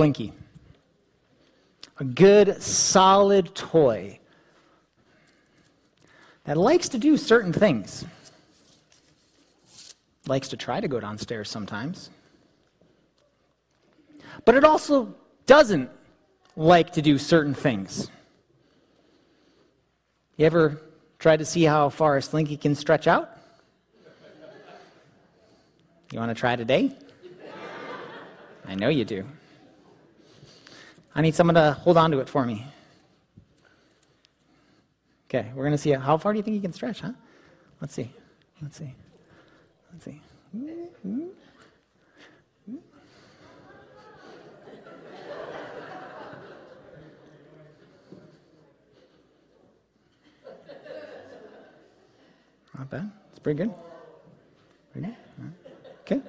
Slinky. 0.00 0.32
A 1.98 2.04
good, 2.04 2.62
solid 2.62 3.54
toy 3.54 4.18
that 6.44 6.56
likes 6.56 6.88
to 6.88 6.98
do 6.98 7.18
certain 7.18 7.52
things. 7.52 8.06
Likes 10.26 10.48
to 10.48 10.56
try 10.56 10.80
to 10.80 10.88
go 10.88 11.00
downstairs 11.00 11.50
sometimes. 11.50 12.08
But 14.46 14.54
it 14.54 14.64
also 14.64 15.14
doesn't 15.44 15.90
like 16.56 16.94
to 16.94 17.02
do 17.02 17.18
certain 17.18 17.52
things. 17.52 18.10
You 20.38 20.46
ever 20.46 20.80
tried 21.18 21.40
to 21.40 21.44
see 21.44 21.64
how 21.64 21.90
far 21.90 22.16
a 22.16 22.22
slinky 22.22 22.56
can 22.56 22.74
stretch 22.74 23.06
out? 23.06 23.36
You 26.10 26.18
want 26.18 26.30
to 26.30 26.34
try 26.34 26.56
today? 26.56 26.96
I 28.66 28.74
know 28.74 28.88
you 28.88 29.04
do. 29.04 29.26
I 31.14 31.22
need 31.22 31.34
someone 31.34 31.54
to 31.56 31.72
hold 31.72 31.96
on 31.96 32.10
to 32.12 32.20
it 32.20 32.28
for 32.28 32.46
me. 32.46 32.66
Okay, 35.26 35.50
we're 35.54 35.64
going 35.64 35.72
to 35.72 35.78
see 35.78 35.90
how 35.90 36.16
far 36.16 36.32
do 36.32 36.38
you 36.38 36.42
think 36.42 36.54
you 36.54 36.60
can 36.60 36.72
stretch, 36.72 37.00
huh? 37.00 37.12
Let's 37.80 37.94
see. 37.94 38.10
Let's 38.60 38.76
see. 38.76 38.94
Let's 39.92 40.04
see. 40.04 40.20
Not 52.76 52.90
bad. 52.90 53.10
It's 53.30 53.38
pretty 53.38 53.58
good. 53.58 53.74
Pretty 54.92 55.08
good. 55.08 55.16
Okay. 56.00 56.20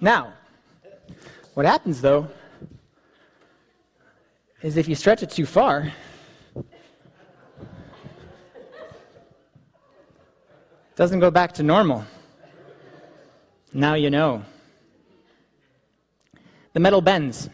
Now, 0.00 0.32
what 1.54 1.66
happens 1.66 2.00
though 2.00 2.28
is 4.62 4.76
if 4.76 4.88
you 4.88 4.94
stretch 4.94 5.22
it 5.22 5.30
too 5.30 5.46
far, 5.46 5.92
it 6.54 6.64
doesn't 10.96 11.20
go 11.20 11.30
back 11.30 11.52
to 11.52 11.62
normal. 11.62 12.04
Now 13.72 13.94
you 13.94 14.10
know. 14.10 14.42
The 16.72 16.80
metal 16.80 17.00
bends. 17.00 17.48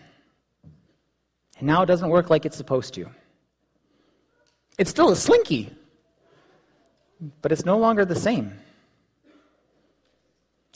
And 1.59 1.67
now 1.67 1.83
it 1.83 1.87
doesn't 1.87 2.09
work 2.09 2.29
like 2.29 2.45
it's 2.45 2.57
supposed 2.57 2.95
to. 2.95 3.09
It's 4.79 4.91
still 4.91 5.11
a 5.11 5.17
slinky, 5.17 5.71
but 7.41 7.51
it's 7.51 7.65
no 7.65 7.79
longer 7.79 8.05
the 8.05 8.15
same. 8.15 8.53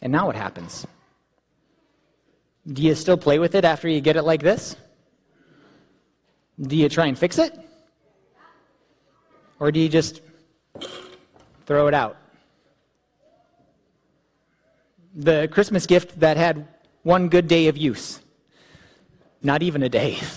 And 0.00 0.10
now 0.10 0.26
what 0.26 0.36
happens? 0.36 0.86
Do 2.66 2.82
you 2.82 2.94
still 2.94 3.18
play 3.18 3.38
with 3.38 3.54
it 3.54 3.64
after 3.64 3.88
you 3.88 4.00
get 4.00 4.16
it 4.16 4.22
like 4.22 4.42
this? 4.42 4.76
Do 6.60 6.76
you 6.76 6.88
try 6.88 7.06
and 7.06 7.18
fix 7.18 7.38
it? 7.38 7.58
Or 9.58 9.70
do 9.72 9.80
you 9.80 9.88
just 9.88 10.20
throw 11.66 11.86
it 11.86 11.94
out? 11.94 12.16
The 15.14 15.48
Christmas 15.50 15.86
gift 15.86 16.20
that 16.20 16.36
had 16.36 16.66
one 17.02 17.28
good 17.28 17.48
day 17.48 17.68
of 17.68 17.76
use, 17.76 18.20
not 19.42 19.62
even 19.62 19.82
a 19.82 19.88
day. 19.88 20.18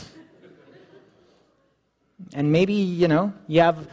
And 2.35 2.51
maybe, 2.51 2.73
you 2.73 3.07
know, 3.07 3.33
you 3.47 3.59
have 3.59 3.87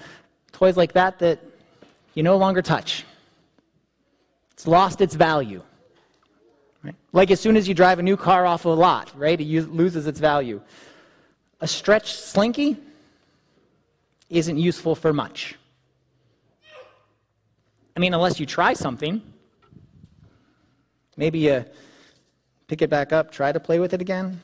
toys 0.52 0.76
like 0.76 0.92
that 0.92 1.18
that 1.18 1.40
you 2.14 2.22
no 2.22 2.36
longer 2.36 2.62
touch. 2.62 3.04
It's 4.52 4.66
lost 4.66 5.00
its 5.00 5.14
value. 5.14 5.62
Right? 6.82 6.94
Like 7.12 7.30
as 7.30 7.40
soon 7.40 7.56
as 7.56 7.68
you 7.68 7.74
drive 7.74 7.98
a 7.98 8.02
new 8.02 8.16
car 8.16 8.46
off 8.46 8.64
a 8.64 8.68
lot, 8.68 9.12
right? 9.16 9.38
It 9.38 9.72
loses 9.72 10.06
its 10.06 10.20
value. 10.20 10.60
A 11.60 11.68
stretched 11.68 12.18
slinky 12.18 12.78
isn't 14.30 14.56
useful 14.56 14.94
for 14.94 15.12
much. 15.12 15.56
I 17.96 18.00
mean, 18.00 18.14
unless 18.14 18.40
you 18.40 18.46
try 18.46 18.72
something. 18.72 19.20
Maybe 21.16 21.40
you 21.40 21.64
pick 22.66 22.80
it 22.80 22.88
back 22.88 23.12
up, 23.12 23.30
try 23.30 23.52
to 23.52 23.60
play 23.60 23.78
with 23.78 23.92
it 23.92 24.00
again. 24.00 24.40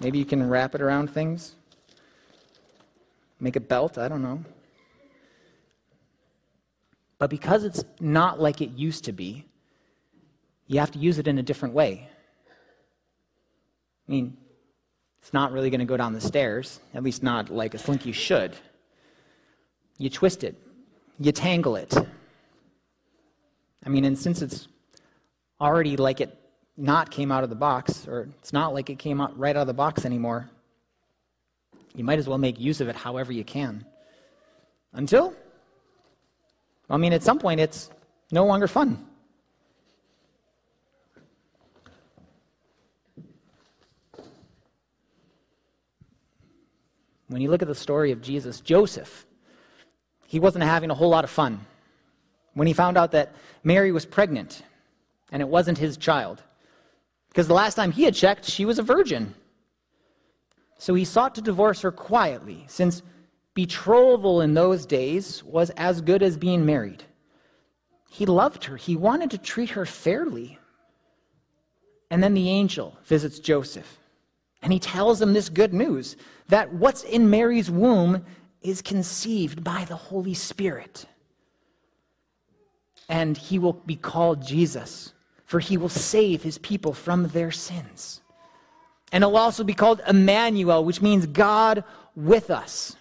Maybe 0.00 0.18
you 0.18 0.24
can 0.24 0.48
wrap 0.48 0.74
it 0.74 0.80
around 0.80 1.10
things. 1.10 1.54
Make 3.40 3.56
a 3.56 3.60
belt, 3.60 3.98
I 3.98 4.08
don't 4.08 4.22
know. 4.22 4.42
But 7.18 7.28
because 7.28 7.64
it's 7.64 7.84
not 8.00 8.40
like 8.40 8.62
it 8.62 8.70
used 8.70 9.04
to 9.04 9.12
be, 9.12 9.44
you 10.66 10.80
have 10.80 10.92
to 10.92 10.98
use 10.98 11.18
it 11.18 11.28
in 11.28 11.36
a 11.36 11.42
different 11.42 11.74
way. 11.74 12.08
I 14.08 14.12
mean, 14.12 14.36
it's 15.20 15.32
not 15.32 15.52
really 15.52 15.70
going 15.70 15.80
to 15.80 15.86
go 15.86 15.96
down 15.96 16.12
the 16.12 16.20
stairs, 16.20 16.80
at 16.94 17.02
least 17.02 17.22
not 17.22 17.50
like 17.50 17.74
a 17.74 17.78
slinky 17.78 18.12
should. 18.12 18.56
You 19.98 20.08
twist 20.08 20.44
it, 20.44 20.56
you 21.18 21.32
tangle 21.32 21.76
it. 21.76 21.94
I 23.84 23.88
mean, 23.88 24.04
and 24.04 24.18
since 24.18 24.42
it's 24.42 24.68
already 25.60 25.96
like 25.96 26.20
it 26.20 26.36
not 26.76 27.10
came 27.10 27.30
out 27.30 27.44
of 27.44 27.50
the 27.50 27.56
box, 27.56 28.08
or 28.08 28.28
it's 28.38 28.52
not 28.52 28.72
like 28.72 28.88
it 28.88 28.98
came 28.98 29.20
out 29.20 29.38
right 29.38 29.54
out 29.54 29.62
of 29.62 29.66
the 29.66 29.74
box 29.74 30.04
anymore, 30.04 30.48
you 31.94 32.04
might 32.04 32.18
as 32.18 32.26
well 32.26 32.38
make 32.38 32.58
use 32.58 32.80
of 32.80 32.88
it 32.88 32.96
however 32.96 33.32
you 33.32 33.44
can. 33.44 33.84
Until, 34.92 35.34
I 36.88 36.96
mean, 36.96 37.12
at 37.12 37.22
some 37.22 37.38
point, 37.38 37.60
it's 37.60 37.90
no 38.32 38.46
longer 38.46 38.66
fun. 38.66 39.06
When 47.30 47.40
you 47.40 47.48
look 47.48 47.62
at 47.62 47.68
the 47.68 47.76
story 47.76 48.10
of 48.10 48.20
Jesus, 48.20 48.60
Joseph, 48.60 49.24
he 50.26 50.40
wasn't 50.40 50.64
having 50.64 50.90
a 50.90 50.94
whole 50.94 51.10
lot 51.10 51.22
of 51.22 51.30
fun 51.30 51.64
when 52.54 52.66
he 52.66 52.72
found 52.72 52.98
out 52.98 53.12
that 53.12 53.32
Mary 53.62 53.92
was 53.92 54.04
pregnant 54.04 54.62
and 55.30 55.40
it 55.40 55.48
wasn't 55.48 55.78
his 55.78 55.96
child. 55.96 56.42
Because 57.28 57.46
the 57.46 57.54
last 57.54 57.76
time 57.76 57.92
he 57.92 58.02
had 58.02 58.16
checked, 58.16 58.44
she 58.44 58.64
was 58.64 58.80
a 58.80 58.82
virgin. 58.82 59.32
So 60.78 60.94
he 60.94 61.04
sought 61.04 61.36
to 61.36 61.40
divorce 61.40 61.82
her 61.82 61.92
quietly, 61.92 62.64
since 62.66 63.00
betrothal 63.54 64.40
in 64.40 64.54
those 64.54 64.84
days 64.84 65.44
was 65.44 65.70
as 65.76 66.00
good 66.00 66.24
as 66.24 66.36
being 66.36 66.66
married. 66.66 67.04
He 68.10 68.26
loved 68.26 68.64
her, 68.64 68.76
he 68.76 68.96
wanted 68.96 69.30
to 69.30 69.38
treat 69.38 69.70
her 69.70 69.86
fairly. 69.86 70.58
And 72.10 72.24
then 72.24 72.34
the 72.34 72.48
angel 72.48 72.98
visits 73.04 73.38
Joseph, 73.38 73.99
and 74.62 74.72
he 74.72 74.78
tells 74.78 75.18
them 75.18 75.32
this 75.32 75.48
good 75.48 75.72
news 75.72 76.16
that 76.48 76.72
what's 76.72 77.02
in 77.02 77.30
Mary's 77.30 77.70
womb 77.70 78.24
is 78.62 78.82
conceived 78.82 79.64
by 79.64 79.84
the 79.86 79.96
Holy 79.96 80.34
Spirit. 80.34 81.06
And 83.08 83.36
he 83.36 83.58
will 83.58 83.72
be 83.72 83.96
called 83.96 84.46
Jesus, 84.46 85.12
for 85.44 85.60
he 85.60 85.76
will 85.76 85.88
save 85.88 86.42
his 86.42 86.58
people 86.58 86.92
from 86.92 87.28
their 87.28 87.50
sins. 87.50 88.20
And 89.12 89.24
he'll 89.24 89.36
also 89.36 89.64
be 89.64 89.74
called 89.74 90.00
Emmanuel, 90.06 90.84
which 90.84 91.02
means 91.02 91.26
God 91.26 91.82
with 92.14 92.50
us. 92.50 92.96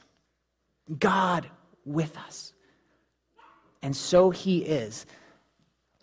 God 0.98 1.50
with 1.86 2.18
us. 2.18 2.54
And 3.82 3.96
so 3.96 4.30
he 4.30 4.60
is. 4.60 5.06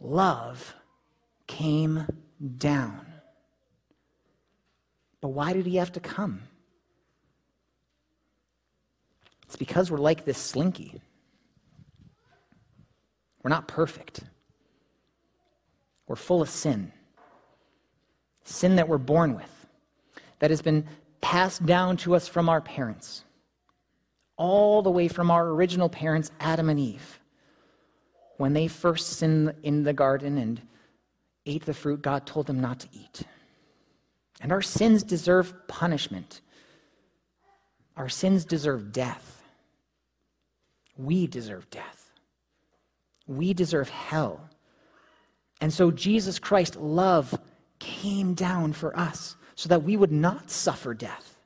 Love 0.00 0.74
came 1.46 2.06
down. 2.58 3.05
But 5.20 5.28
why 5.28 5.52
did 5.52 5.66
he 5.66 5.76
have 5.76 5.92
to 5.92 6.00
come? 6.00 6.42
It's 9.44 9.56
because 9.56 9.90
we're 9.90 9.98
like 9.98 10.24
this 10.24 10.38
slinky. 10.38 11.00
We're 13.42 13.50
not 13.50 13.68
perfect. 13.68 14.20
We're 16.06 16.16
full 16.16 16.42
of 16.42 16.50
sin. 16.50 16.92
Sin 18.44 18.76
that 18.76 18.88
we're 18.88 18.98
born 18.98 19.34
with, 19.34 19.66
that 20.38 20.50
has 20.50 20.62
been 20.62 20.86
passed 21.20 21.64
down 21.66 21.96
to 21.98 22.14
us 22.14 22.28
from 22.28 22.48
our 22.48 22.60
parents, 22.60 23.24
all 24.36 24.82
the 24.82 24.90
way 24.90 25.08
from 25.08 25.30
our 25.30 25.48
original 25.48 25.88
parents, 25.88 26.30
Adam 26.38 26.68
and 26.68 26.78
Eve. 26.78 27.20
When 28.36 28.52
they 28.52 28.68
first 28.68 29.14
sinned 29.14 29.54
in 29.62 29.82
the 29.82 29.92
garden 29.92 30.38
and 30.38 30.60
ate 31.46 31.64
the 31.64 31.74
fruit 31.74 32.02
God 32.02 32.26
told 32.26 32.46
them 32.46 32.60
not 32.60 32.80
to 32.80 32.88
eat. 32.92 33.22
And 34.46 34.52
our 34.52 34.62
sins 34.62 35.02
deserve 35.02 35.66
punishment. 35.66 36.40
Our 37.96 38.08
sins 38.08 38.44
deserve 38.44 38.92
death. 38.92 39.42
We 40.96 41.26
deserve 41.26 41.68
death. 41.68 42.12
We 43.26 43.54
deserve 43.54 43.88
hell. 43.88 44.48
And 45.60 45.72
so 45.72 45.90
Jesus 45.90 46.38
Christ, 46.38 46.76
love, 46.76 47.36
came 47.80 48.34
down 48.34 48.72
for 48.72 48.96
us 48.96 49.34
so 49.56 49.68
that 49.68 49.82
we 49.82 49.96
would 49.96 50.12
not 50.12 50.48
suffer 50.48 50.94
death. 50.94 51.40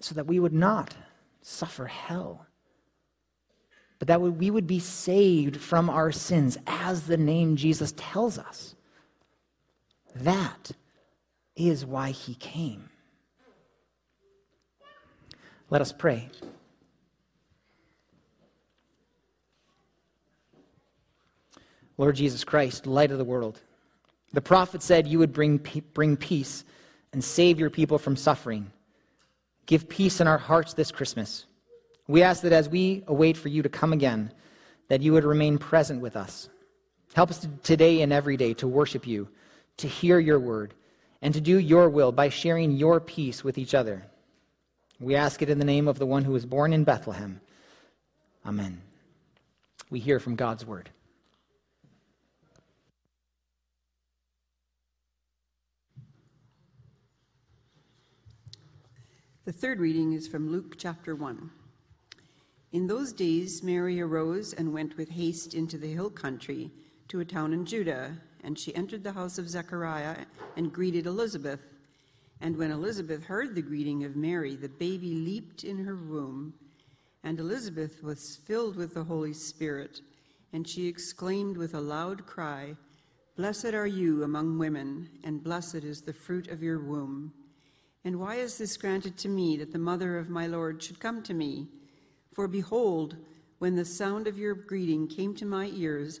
So 0.00 0.16
that 0.16 0.26
we 0.26 0.40
would 0.40 0.52
not 0.52 0.96
suffer 1.42 1.86
hell. 1.86 2.44
But 4.00 4.08
that 4.08 4.20
we 4.20 4.50
would 4.50 4.66
be 4.66 4.80
saved 4.80 5.58
from 5.58 5.88
our 5.88 6.10
sins, 6.10 6.58
as 6.66 7.06
the 7.06 7.16
name 7.16 7.54
Jesus 7.54 7.94
tells 7.96 8.36
us. 8.36 8.74
That 10.14 10.70
is 11.56 11.84
why 11.84 12.10
he 12.10 12.34
came. 12.34 12.88
Let 15.70 15.80
us 15.80 15.92
pray. 15.92 16.28
Lord 21.98 22.16
Jesus 22.16 22.44
Christ, 22.44 22.86
light 22.86 23.10
of 23.10 23.18
the 23.18 23.24
world, 23.24 23.60
the 24.32 24.40
prophet 24.40 24.82
said 24.82 25.06
you 25.06 25.18
would 25.18 25.32
bring, 25.32 25.58
bring 25.94 26.16
peace 26.16 26.64
and 27.12 27.22
save 27.22 27.60
your 27.60 27.70
people 27.70 27.98
from 27.98 28.16
suffering. 28.16 28.72
Give 29.66 29.88
peace 29.88 30.20
in 30.20 30.26
our 30.26 30.38
hearts 30.38 30.74
this 30.74 30.90
Christmas. 30.90 31.46
We 32.08 32.22
ask 32.22 32.42
that 32.42 32.52
as 32.52 32.68
we 32.68 33.04
await 33.06 33.36
for 33.36 33.48
you 33.48 33.62
to 33.62 33.68
come 33.68 33.92
again, 33.92 34.32
that 34.88 35.02
you 35.02 35.12
would 35.12 35.24
remain 35.24 35.58
present 35.58 36.00
with 36.00 36.16
us. 36.16 36.48
Help 37.14 37.30
us 37.30 37.46
today 37.62 38.02
and 38.02 38.12
every 38.12 38.36
day 38.36 38.54
to 38.54 38.66
worship 38.66 39.06
you, 39.06 39.28
to 39.78 39.88
hear 39.88 40.18
your 40.18 40.38
word, 40.38 40.74
and 41.20 41.34
to 41.34 41.40
do 41.40 41.58
your 41.58 41.88
will 41.88 42.12
by 42.12 42.28
sharing 42.28 42.72
your 42.72 43.00
peace 43.00 43.42
with 43.42 43.58
each 43.58 43.74
other. 43.74 44.04
We 45.00 45.16
ask 45.16 45.42
it 45.42 45.50
in 45.50 45.58
the 45.58 45.64
name 45.64 45.88
of 45.88 45.98
the 45.98 46.06
one 46.06 46.24
who 46.24 46.32
was 46.32 46.46
born 46.46 46.72
in 46.72 46.84
Bethlehem. 46.84 47.40
Amen. 48.46 48.82
We 49.90 50.00
hear 50.00 50.20
from 50.20 50.36
God's 50.36 50.64
word. 50.64 50.90
The 59.44 59.52
third 59.52 59.80
reading 59.80 60.12
is 60.12 60.28
from 60.28 60.52
Luke 60.52 60.76
chapter 60.78 61.16
1. 61.16 61.50
In 62.70 62.86
those 62.86 63.12
days, 63.12 63.60
Mary 63.62 64.00
arose 64.00 64.52
and 64.52 64.72
went 64.72 64.96
with 64.96 65.10
haste 65.10 65.52
into 65.52 65.76
the 65.76 65.92
hill 65.92 66.10
country 66.10 66.70
to 67.08 67.18
a 67.18 67.24
town 67.24 67.52
in 67.52 67.66
Judah, 67.66 68.16
and 68.42 68.58
she 68.58 68.74
entered 68.74 69.04
the 69.04 69.12
house 69.12 69.38
of 69.38 69.48
Zechariah 69.48 70.24
and 70.56 70.72
greeted 70.72 71.06
Elizabeth. 71.06 71.60
And 72.40 72.56
when 72.56 72.70
Elizabeth 72.70 73.24
heard 73.24 73.54
the 73.54 73.62
greeting 73.62 74.04
of 74.04 74.16
Mary, 74.16 74.56
the 74.56 74.68
baby 74.68 75.14
leaped 75.14 75.64
in 75.64 75.84
her 75.84 75.96
womb. 75.96 76.54
And 77.24 77.38
Elizabeth 77.38 78.02
was 78.02 78.40
filled 78.44 78.76
with 78.76 78.94
the 78.94 79.04
Holy 79.04 79.32
Spirit, 79.32 80.00
and 80.52 80.66
she 80.66 80.88
exclaimed 80.88 81.56
with 81.56 81.74
a 81.74 81.80
loud 81.80 82.26
cry, 82.26 82.74
Blessed 83.36 83.74
are 83.74 83.86
you 83.86 84.24
among 84.24 84.58
women, 84.58 85.08
and 85.24 85.42
blessed 85.42 85.76
is 85.76 86.02
the 86.02 86.12
fruit 86.12 86.48
of 86.48 86.62
your 86.62 86.80
womb. 86.80 87.32
And 88.04 88.18
why 88.18 88.36
is 88.36 88.58
this 88.58 88.76
granted 88.76 89.16
to 89.18 89.28
me 89.28 89.56
that 89.58 89.72
the 89.72 89.78
mother 89.78 90.18
of 90.18 90.28
my 90.28 90.48
Lord 90.48 90.82
should 90.82 90.98
come 90.98 91.22
to 91.22 91.34
me? 91.34 91.68
For 92.32 92.48
behold, 92.48 93.16
when 93.58 93.76
the 93.76 93.84
sound 93.84 94.26
of 94.26 94.36
your 94.36 94.54
greeting 94.54 95.06
came 95.06 95.34
to 95.36 95.46
my 95.46 95.70
ears, 95.72 96.20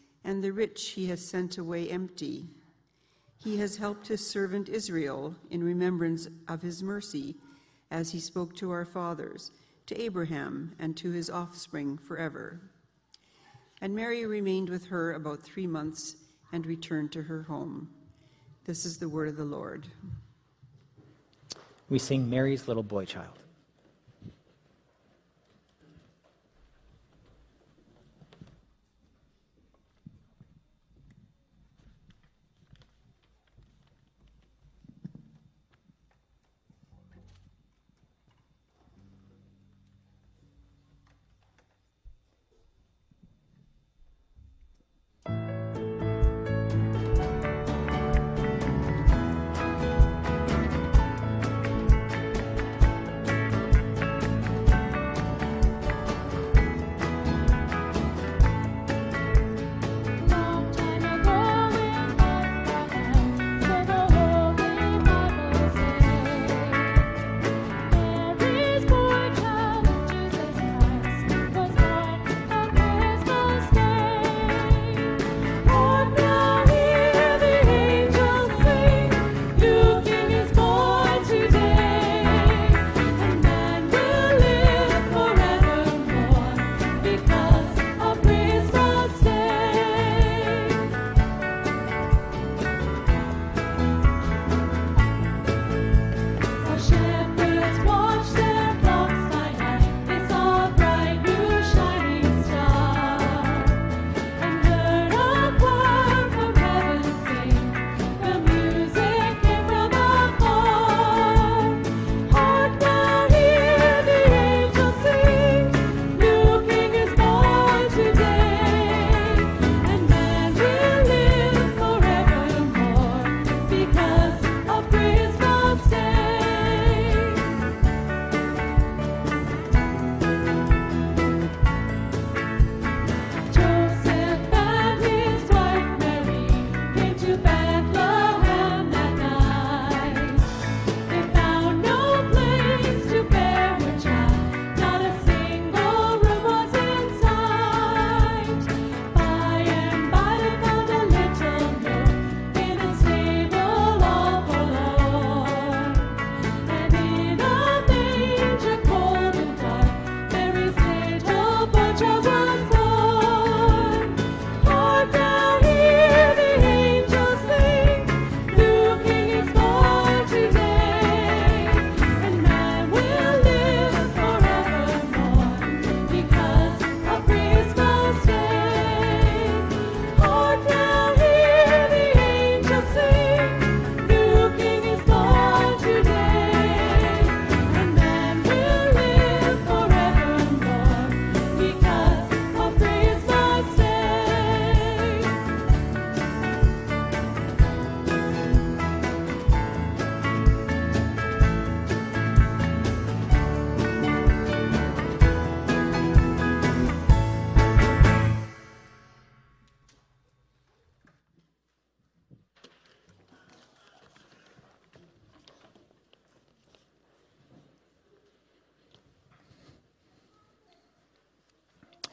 and 0.23 0.43
the 0.43 0.51
rich 0.51 0.89
he 0.89 1.07
has 1.07 1.23
sent 1.23 1.57
away 1.57 1.89
empty. 1.89 2.45
He 3.43 3.57
has 3.57 3.77
helped 3.77 4.07
his 4.07 4.25
servant 4.25 4.69
Israel 4.69 5.35
in 5.49 5.63
remembrance 5.63 6.27
of 6.47 6.61
his 6.61 6.83
mercy, 6.83 7.35
as 7.89 8.11
he 8.11 8.19
spoke 8.19 8.55
to 8.55 8.71
our 8.71 8.85
fathers, 8.85 9.51
to 9.87 9.99
Abraham, 9.99 10.73
and 10.79 10.95
to 10.97 11.11
his 11.11 11.29
offspring 11.29 11.97
forever. 11.97 12.61
And 13.81 13.95
Mary 13.95 14.25
remained 14.25 14.69
with 14.69 14.85
her 14.85 15.13
about 15.13 15.41
three 15.41 15.67
months 15.67 16.15
and 16.53 16.65
returned 16.65 17.11
to 17.13 17.23
her 17.23 17.43
home. 17.43 17.89
This 18.65 18.85
is 18.85 18.97
the 18.97 19.09
word 19.09 19.27
of 19.27 19.37
the 19.37 19.43
Lord 19.43 19.87
we 21.91 21.99
sing 21.99 22.29
Mary's 22.29 22.69
Little 22.69 22.83
Boy 22.83 23.03
Child. 23.03 23.37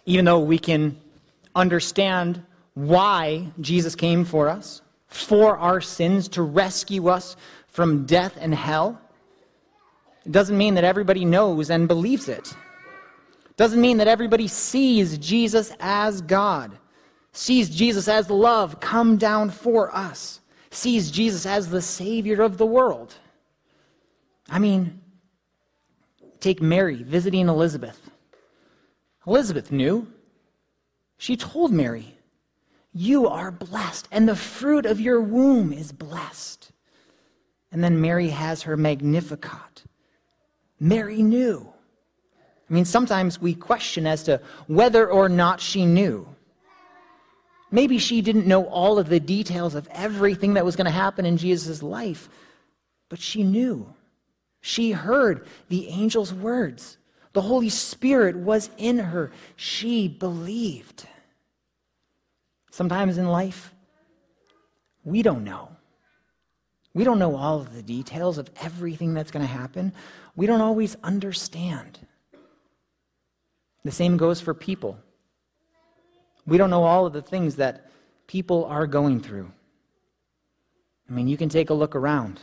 Even 0.08 0.24
though 0.24 0.38
we 0.38 0.58
can 0.58 0.98
understand 1.54 2.42
why 2.72 3.46
Jesus 3.60 3.94
came 3.94 4.24
for 4.24 4.48
us, 4.48 4.80
for 5.06 5.58
our 5.58 5.82
sins, 5.82 6.28
to 6.28 6.42
rescue 6.42 7.08
us 7.08 7.36
from 7.66 8.06
death 8.06 8.34
and 8.40 8.54
hell, 8.54 8.98
it 10.24 10.32
doesn't 10.32 10.56
mean 10.56 10.74
that 10.76 10.84
everybody 10.84 11.26
knows 11.26 11.68
and 11.68 11.86
believes 11.86 12.26
it. 12.26 12.56
it 13.50 13.56
doesn't 13.58 13.82
mean 13.82 13.98
that 13.98 14.08
everybody 14.08 14.48
sees 14.48 15.18
Jesus 15.18 15.72
as 15.78 16.22
God, 16.22 16.78
sees 17.32 17.68
Jesus 17.68 18.08
as 18.08 18.30
love 18.30 18.80
come 18.80 19.18
down 19.18 19.50
for 19.50 19.94
us, 19.94 20.40
sees 20.70 21.10
Jesus 21.10 21.44
as 21.44 21.68
the 21.68 21.82
Savior 21.82 22.40
of 22.40 22.56
the 22.56 22.64
world. 22.64 23.14
I 24.48 24.58
mean, 24.58 25.02
take 26.40 26.62
Mary 26.62 27.02
visiting 27.02 27.50
Elizabeth. 27.50 28.07
Elizabeth 29.28 29.70
knew. 29.70 30.06
She 31.18 31.36
told 31.36 31.70
Mary, 31.70 32.18
You 32.94 33.28
are 33.28 33.50
blessed, 33.50 34.08
and 34.10 34.26
the 34.26 34.36
fruit 34.36 34.86
of 34.86 35.00
your 35.00 35.20
womb 35.20 35.72
is 35.72 35.92
blessed. 35.92 36.72
And 37.70 37.84
then 37.84 38.00
Mary 38.00 38.30
has 38.30 38.62
her 38.62 38.76
Magnificat. 38.76 39.84
Mary 40.80 41.22
knew. 41.22 41.70
I 42.68 42.72
mean, 42.72 42.84
sometimes 42.84 43.40
we 43.40 43.54
question 43.54 44.06
as 44.06 44.22
to 44.24 44.40
whether 44.66 45.10
or 45.10 45.28
not 45.28 45.60
she 45.60 45.84
knew. 45.84 46.26
Maybe 47.70 47.98
she 47.98 48.22
didn't 48.22 48.46
know 48.46 48.64
all 48.64 48.98
of 48.98 49.10
the 49.10 49.20
details 49.20 49.74
of 49.74 49.88
everything 49.90 50.54
that 50.54 50.64
was 50.64 50.76
going 50.76 50.86
to 50.86 50.90
happen 50.90 51.26
in 51.26 51.36
Jesus' 51.36 51.82
life, 51.82 52.30
but 53.10 53.18
she 53.18 53.42
knew. 53.42 53.94
She 54.60 54.92
heard 54.92 55.46
the 55.68 55.90
angel's 55.90 56.32
words. 56.32 56.97
The 57.32 57.42
Holy 57.42 57.68
Spirit 57.68 58.36
was 58.36 58.70
in 58.78 58.98
her. 58.98 59.30
She 59.56 60.08
believed. 60.08 61.06
Sometimes 62.70 63.18
in 63.18 63.28
life, 63.28 63.74
we 65.04 65.22
don't 65.22 65.44
know. 65.44 65.70
We 66.94 67.04
don't 67.04 67.18
know 67.18 67.36
all 67.36 67.60
of 67.60 67.74
the 67.74 67.82
details 67.82 68.38
of 68.38 68.50
everything 68.60 69.14
that's 69.14 69.30
going 69.30 69.46
to 69.46 69.52
happen. 69.52 69.92
We 70.36 70.46
don't 70.46 70.60
always 70.60 70.96
understand. 71.02 71.98
The 73.84 73.92
same 73.92 74.16
goes 74.16 74.40
for 74.40 74.54
people. 74.54 74.98
We 76.46 76.56
don't 76.58 76.70
know 76.70 76.84
all 76.84 77.06
of 77.06 77.12
the 77.12 77.22
things 77.22 77.56
that 77.56 77.90
people 78.26 78.64
are 78.64 78.86
going 78.86 79.20
through. 79.20 79.50
I 81.08 81.12
mean, 81.12 81.28
you 81.28 81.36
can 81.36 81.48
take 81.48 81.70
a 81.70 81.74
look 81.74 81.94
around. 81.94 82.40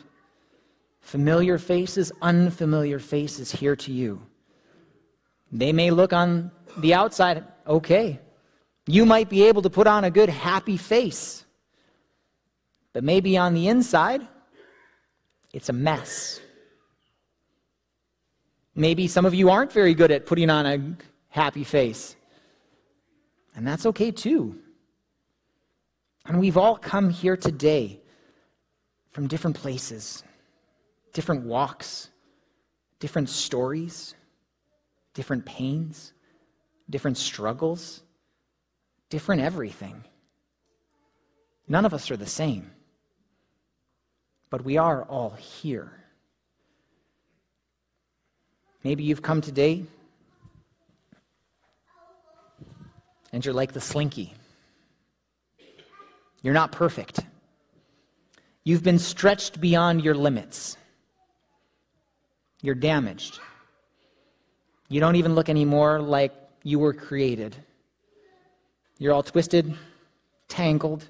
Familiar 1.01 1.57
faces, 1.57 2.11
unfamiliar 2.21 2.99
faces 2.99 3.51
here 3.51 3.75
to 3.75 3.91
you. 3.91 4.21
They 5.55 5.71
may 5.71 5.89
look 5.89 6.11
on 6.11 6.51
the 6.77 6.93
outside 6.93 7.45
okay. 7.65 8.19
You 8.87 9.05
might 9.05 9.29
be 9.29 9.43
able 9.43 9.61
to 9.61 9.69
put 9.69 9.87
on 9.87 10.03
a 10.03 10.11
good, 10.11 10.27
happy 10.27 10.75
face. 10.75 11.45
But 12.91 13.05
maybe 13.05 13.37
on 13.37 13.53
the 13.53 13.69
inside, 13.69 14.27
it's 15.53 15.69
a 15.69 15.73
mess. 15.73 16.41
Maybe 18.75 19.07
some 19.07 19.25
of 19.25 19.33
you 19.33 19.49
aren't 19.49 19.71
very 19.71 19.93
good 19.93 20.11
at 20.11 20.25
putting 20.25 20.49
on 20.49 20.65
a 20.65 20.97
happy 21.29 21.63
face. 21.63 22.17
And 23.55 23.65
that's 23.65 23.85
okay 23.85 24.11
too. 24.11 24.59
And 26.25 26.37
we've 26.37 26.57
all 26.57 26.75
come 26.75 27.09
here 27.09 27.37
today 27.37 28.01
from 29.11 29.27
different 29.27 29.55
places, 29.55 30.21
different 31.13 31.45
walks, 31.45 32.09
different 32.99 33.29
stories, 33.29 34.15
different 35.15 35.45
pains, 35.45 36.13
different 36.87 37.17
struggles, 37.17 38.03
different 39.09 39.41
everything. 39.41 40.03
None 41.67 41.85
of 41.85 41.93
us 41.95 42.11
are 42.11 42.17
the 42.17 42.27
same, 42.27 42.69
but 44.51 44.63
we 44.63 44.77
are 44.77 45.03
all 45.05 45.31
here. 45.31 45.91
Maybe 48.83 49.03
you've 49.03 49.23
come 49.23 49.41
today 49.41 49.85
and 53.33 53.43
you're 53.43 53.53
like 53.55 53.73
the 53.73 53.81
slinky. 53.81 54.33
You're 56.43 56.53
not 56.53 56.71
perfect. 56.71 57.21
You've 58.63 58.83
been 58.83 58.99
stretched 58.99 59.59
beyond 59.59 60.03
your 60.03 60.13
limits. 60.13 60.77
You're 62.61 62.75
damaged. 62.75 63.39
You 64.87 64.99
don't 64.99 65.15
even 65.15 65.33
look 65.33 65.49
anymore 65.49 65.99
like 65.99 66.33
you 66.63 66.79
were 66.79 66.93
created. 66.93 67.55
You're 68.99 69.13
all 69.13 69.23
twisted, 69.23 69.75
tangled. 70.47 71.05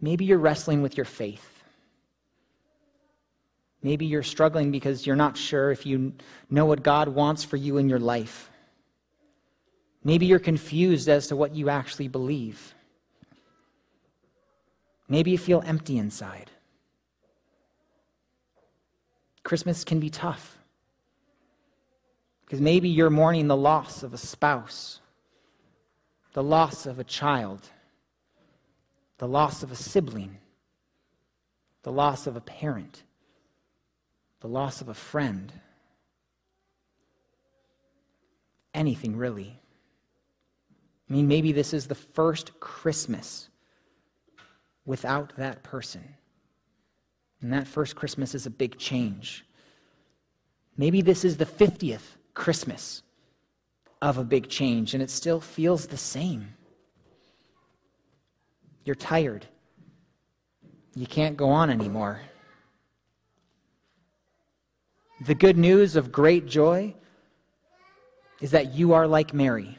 Maybe 0.00 0.24
you're 0.24 0.38
wrestling 0.38 0.82
with 0.82 0.96
your 0.96 1.04
faith. 1.04 1.62
Maybe 3.82 4.06
you're 4.06 4.22
struggling 4.22 4.70
because 4.70 5.06
you're 5.06 5.16
not 5.16 5.36
sure 5.36 5.70
if 5.70 5.86
you 5.86 6.14
know 6.50 6.66
what 6.66 6.82
God 6.82 7.08
wants 7.08 7.44
for 7.44 7.56
you 7.56 7.78
in 7.78 7.88
your 7.88 8.00
life. 8.00 8.50
Maybe 10.02 10.26
you're 10.26 10.38
confused 10.38 11.08
as 11.08 11.28
to 11.28 11.36
what 11.36 11.54
you 11.54 11.68
actually 11.68 12.08
believe. 12.08 12.74
Maybe 15.08 15.30
you 15.30 15.38
feel 15.38 15.62
empty 15.64 15.98
inside. 15.98 16.50
Christmas 19.44 19.84
can 19.84 20.00
be 20.00 20.10
tough 20.10 20.57
because 22.48 22.62
maybe 22.62 22.88
you're 22.88 23.10
mourning 23.10 23.46
the 23.46 23.54
loss 23.54 24.02
of 24.02 24.14
a 24.14 24.16
spouse, 24.16 25.00
the 26.32 26.42
loss 26.42 26.86
of 26.86 26.98
a 26.98 27.04
child, 27.04 27.60
the 29.18 29.28
loss 29.28 29.62
of 29.62 29.70
a 29.70 29.76
sibling, 29.76 30.38
the 31.82 31.92
loss 31.92 32.26
of 32.26 32.36
a 32.36 32.40
parent, 32.40 33.02
the 34.40 34.48
loss 34.48 34.80
of 34.80 34.88
a 34.88 34.94
friend. 34.94 35.52
Anything 38.72 39.14
really. 39.14 39.60
I 41.10 41.12
mean, 41.12 41.28
maybe 41.28 41.52
this 41.52 41.74
is 41.74 41.86
the 41.86 41.94
first 41.94 42.58
Christmas 42.60 43.50
without 44.86 45.34
that 45.36 45.62
person. 45.62 46.14
And 47.42 47.52
that 47.52 47.68
first 47.68 47.94
Christmas 47.94 48.34
is 48.34 48.46
a 48.46 48.50
big 48.50 48.78
change. 48.78 49.44
Maybe 50.78 51.02
this 51.02 51.26
is 51.26 51.36
the 51.36 51.44
50th 51.44 52.14
Christmas 52.38 53.02
of 54.00 54.16
a 54.16 54.24
big 54.24 54.48
change, 54.48 54.94
and 54.94 55.02
it 55.02 55.10
still 55.10 55.40
feels 55.40 55.86
the 55.86 55.96
same. 55.96 56.54
You're 58.84 58.94
tired. 58.94 59.44
You 60.94 61.06
can't 61.06 61.36
go 61.36 61.50
on 61.50 61.68
anymore. 61.68 62.20
The 65.26 65.34
good 65.34 65.58
news 65.58 65.96
of 65.96 66.12
great 66.12 66.46
joy 66.46 66.94
is 68.40 68.52
that 68.52 68.72
you 68.72 68.94
are 68.94 69.06
like 69.06 69.34
Mary 69.34 69.78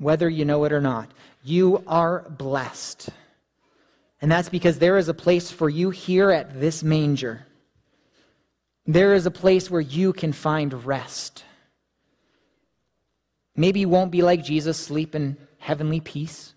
whether 0.00 0.28
you 0.28 0.44
know 0.44 0.64
it 0.64 0.72
or 0.72 0.80
not. 0.80 1.12
You 1.44 1.84
are 1.86 2.28
blessed. 2.30 3.10
And 4.20 4.32
that's 4.32 4.48
because 4.48 4.78
there 4.78 4.96
is 4.96 5.08
a 5.08 5.14
place 5.14 5.50
for 5.50 5.68
you 5.68 5.90
here 5.90 6.30
at 6.30 6.58
this 6.58 6.82
manger. 6.82 7.46
There 8.86 9.14
is 9.14 9.26
a 9.26 9.30
place 9.30 9.70
where 9.70 9.80
you 9.80 10.12
can 10.12 10.32
find 10.32 10.84
rest. 10.84 11.44
Maybe 13.56 13.80
you 13.80 13.88
won't 13.88 14.10
be 14.10 14.22
like 14.22 14.44
Jesus, 14.44 14.78
sleep 14.78 15.14
in 15.14 15.36
heavenly 15.58 16.00
peace, 16.00 16.54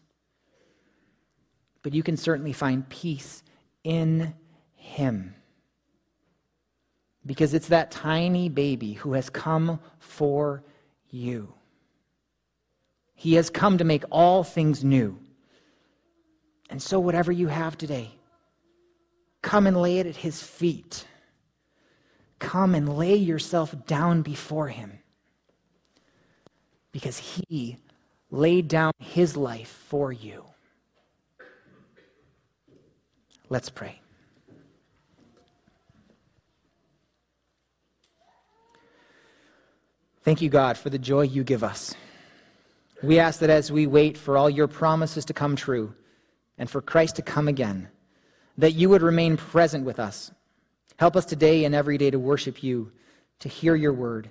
but 1.82 1.94
you 1.94 2.04
can 2.04 2.18
certainly 2.18 2.54
find 2.54 2.88
peace 2.88 3.44
in 3.84 4.34
Him. 4.76 5.36
Because 7.26 7.54
it's 7.54 7.70
that 7.70 7.91
tiny 7.91 8.50
baby 8.50 8.94
who 8.94 9.14
has 9.14 9.30
come 9.30 9.80
for 10.00 10.64
you. 11.10 11.54
He 13.16 13.36
has 13.36 13.50
come 13.50 13.78
to 13.78 13.84
make 13.84 14.04
all 14.12 14.44
things 14.44 14.84
new. 14.84 15.18
And 16.70 16.82
so, 16.82 17.00
whatever 17.00 17.32
you 17.32 17.48
have 17.48 17.78
today, 17.78 18.12
come 19.41 19.68
and 19.68 19.78
lay 19.78 20.00
it 20.00 20.08
at 20.08 20.16
his 20.16 20.41
feet. 20.41 21.06
Come 22.39 22.74
and 22.76 22.98
lay 22.98 23.16
yourself 23.16 23.76
down 23.86 24.24
before 24.24 24.70
him. 24.70 25.00
Because 26.94 27.18
he 27.18 27.78
laid 28.32 28.70
down 28.70 28.94
his 28.98 29.36
life 29.36 29.68
for 29.89 30.14
you. 30.14 30.46
Let's 33.50 33.70
pray. 33.70 34.00
Thank 40.24 40.41
you, 40.41 40.50
God, 40.50 40.78
for 40.78 40.89
the 40.89 40.98
joy 40.98 41.24
you 41.24 41.44
give 41.44 41.64
us. 41.64 41.94
We 43.04 43.20
ask 43.20 43.41
that 43.41 43.50
as 43.50 43.72
we 43.72 43.86
wait 43.86 44.18
for 44.18 44.38
all 44.38 44.50
your 44.50 44.70
promises 44.70 45.26
to 45.26 45.34
come 45.34 45.58
true 45.58 45.94
and 46.58 46.70
for 46.70 46.82
Christ 46.82 47.18
to 47.18 47.22
come 47.22 47.50
again, 47.50 47.89
that 48.58 48.72
you 48.72 48.88
would 48.89 49.02
remain 49.02 49.36
present 49.36 49.84
with 49.84 50.00
us. 50.00 50.32
Help 50.98 51.18
us 51.18 51.26
today 51.26 51.66
and 51.66 51.76
every 51.76 51.98
day 51.98 52.10
to 52.10 52.20
worship 52.20 52.64
you, 52.64 52.91
to 53.39 53.50
hear 53.50 53.76
your 53.76 53.91
word, 53.91 54.30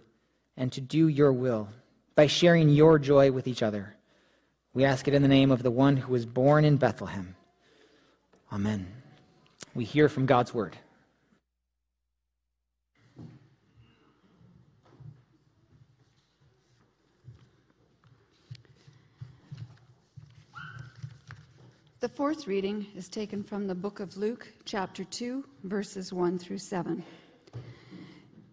and 0.56 0.72
to 0.72 0.80
do 0.80 1.08
your 1.08 1.32
will 1.32 1.68
by 2.14 2.26
sharing 2.26 2.68
your 2.68 2.98
joy 2.98 3.30
with 3.30 3.46
each 3.46 3.62
other. 3.62 3.96
We 4.74 4.84
ask 4.84 5.06
it 5.08 5.14
in 5.14 5.22
the 5.22 5.28
name 5.28 5.50
of 5.50 5.62
the 5.62 5.70
one 5.70 5.96
who 5.96 6.12
was 6.12 6.26
born 6.26 6.64
in 6.64 6.76
Bethlehem. 6.76 7.34
Amen. 8.52 8.86
We 9.74 9.84
hear 9.84 10.08
from 10.08 10.26
God's 10.26 10.52
word. 10.52 10.76
The 22.00 22.08
fourth 22.08 22.48
reading 22.48 22.88
is 22.96 23.08
taken 23.08 23.44
from 23.44 23.68
the 23.68 23.76
book 23.76 24.00
of 24.00 24.16
Luke, 24.16 24.48
chapter 24.64 25.04
2, 25.04 25.44
verses 25.62 26.12
1 26.12 26.36
through 26.36 26.58
7. 26.58 27.02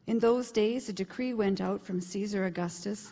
In 0.06 0.20
those 0.20 0.52
days, 0.52 0.88
a 0.88 0.94
decree 0.94 1.34
went 1.34 1.60
out 1.60 1.82
from 1.82 2.00
Caesar 2.00 2.46
Augustus 2.46 3.12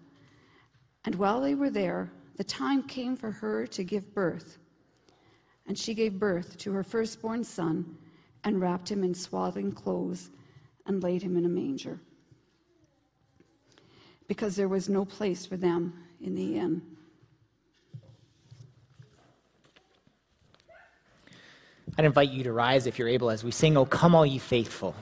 And 1.05 1.15
while 1.15 1.41
they 1.41 1.55
were 1.55 1.69
there, 1.69 2.11
the 2.37 2.43
time 2.43 2.83
came 2.83 3.15
for 3.15 3.31
her 3.31 3.65
to 3.67 3.83
give 3.83 4.13
birth. 4.13 4.57
And 5.67 5.77
she 5.77 5.93
gave 5.93 6.19
birth 6.19 6.57
to 6.59 6.71
her 6.73 6.83
firstborn 6.83 7.43
son, 7.43 7.97
and 8.43 8.59
wrapped 8.59 8.89
him 8.89 9.03
in 9.03 9.13
swaddling 9.13 9.71
clothes, 9.71 10.31
and 10.85 11.03
laid 11.03 11.21
him 11.21 11.37
in 11.37 11.45
a 11.45 11.49
manger. 11.49 11.99
Because 14.27 14.55
there 14.55 14.67
was 14.67 14.89
no 14.89 15.05
place 15.05 15.45
for 15.45 15.57
them 15.57 15.93
in 16.19 16.35
the 16.35 16.57
inn. 16.57 16.81
I'd 21.97 22.05
invite 22.05 22.29
you 22.29 22.43
to 22.43 22.53
rise 22.53 22.87
if 22.87 22.97
you're 22.97 23.09
able 23.09 23.29
as 23.29 23.43
we 23.43 23.51
sing, 23.51 23.77
Oh, 23.77 23.85
come 23.85 24.15
all 24.15 24.25
ye 24.25 24.37
faithful. 24.37 24.95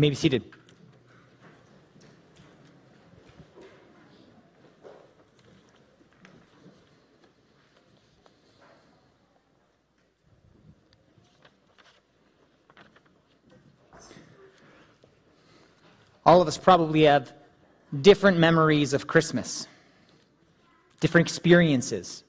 May 0.00 0.08
be 0.08 0.14
seated. 0.14 0.42
All 16.24 16.40
of 16.40 16.48
us 16.48 16.56
probably 16.56 17.02
have 17.02 17.32
different 18.00 18.38
memories 18.38 18.94
of 18.94 19.06
Christmas, 19.06 19.66
different 21.00 21.26
experiences, 21.26 22.24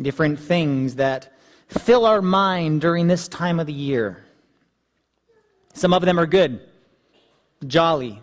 different 0.00 0.38
things 0.38 0.94
that 0.96 1.32
fill 1.66 2.04
our 2.04 2.22
mind 2.22 2.82
during 2.82 3.08
this 3.08 3.26
time 3.26 3.58
of 3.58 3.66
the 3.66 3.72
year. 3.72 4.24
Some 5.72 5.92
of 5.92 6.02
them 6.02 6.20
are 6.20 6.26
good, 6.26 6.60
jolly, 7.66 8.20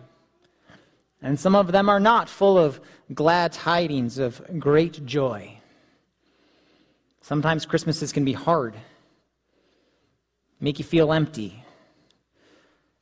and 1.22 1.40
some 1.40 1.54
of 1.54 1.72
them 1.72 1.88
are 1.88 2.00
not 2.00 2.28
full 2.28 2.58
of 2.58 2.80
glad 3.14 3.52
tidings 3.52 4.18
of 4.18 4.42
great 4.58 5.04
joy. 5.06 5.58
Sometimes 7.22 7.64
Christmases 7.64 8.12
can 8.12 8.24
be 8.24 8.34
hard, 8.34 8.74
make 10.60 10.78
you 10.78 10.84
feel 10.84 11.12
empty. 11.12 11.64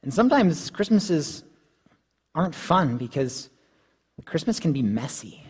And 0.03 0.15
sometimes 0.15 0.71
Christmases 0.71 1.43
aren't 2.35 2.55
fun 2.55 2.97
because 2.97 3.51
Christmas 4.25 4.61
can 4.61 4.73
be 4.73 4.83
messy. 4.83 5.43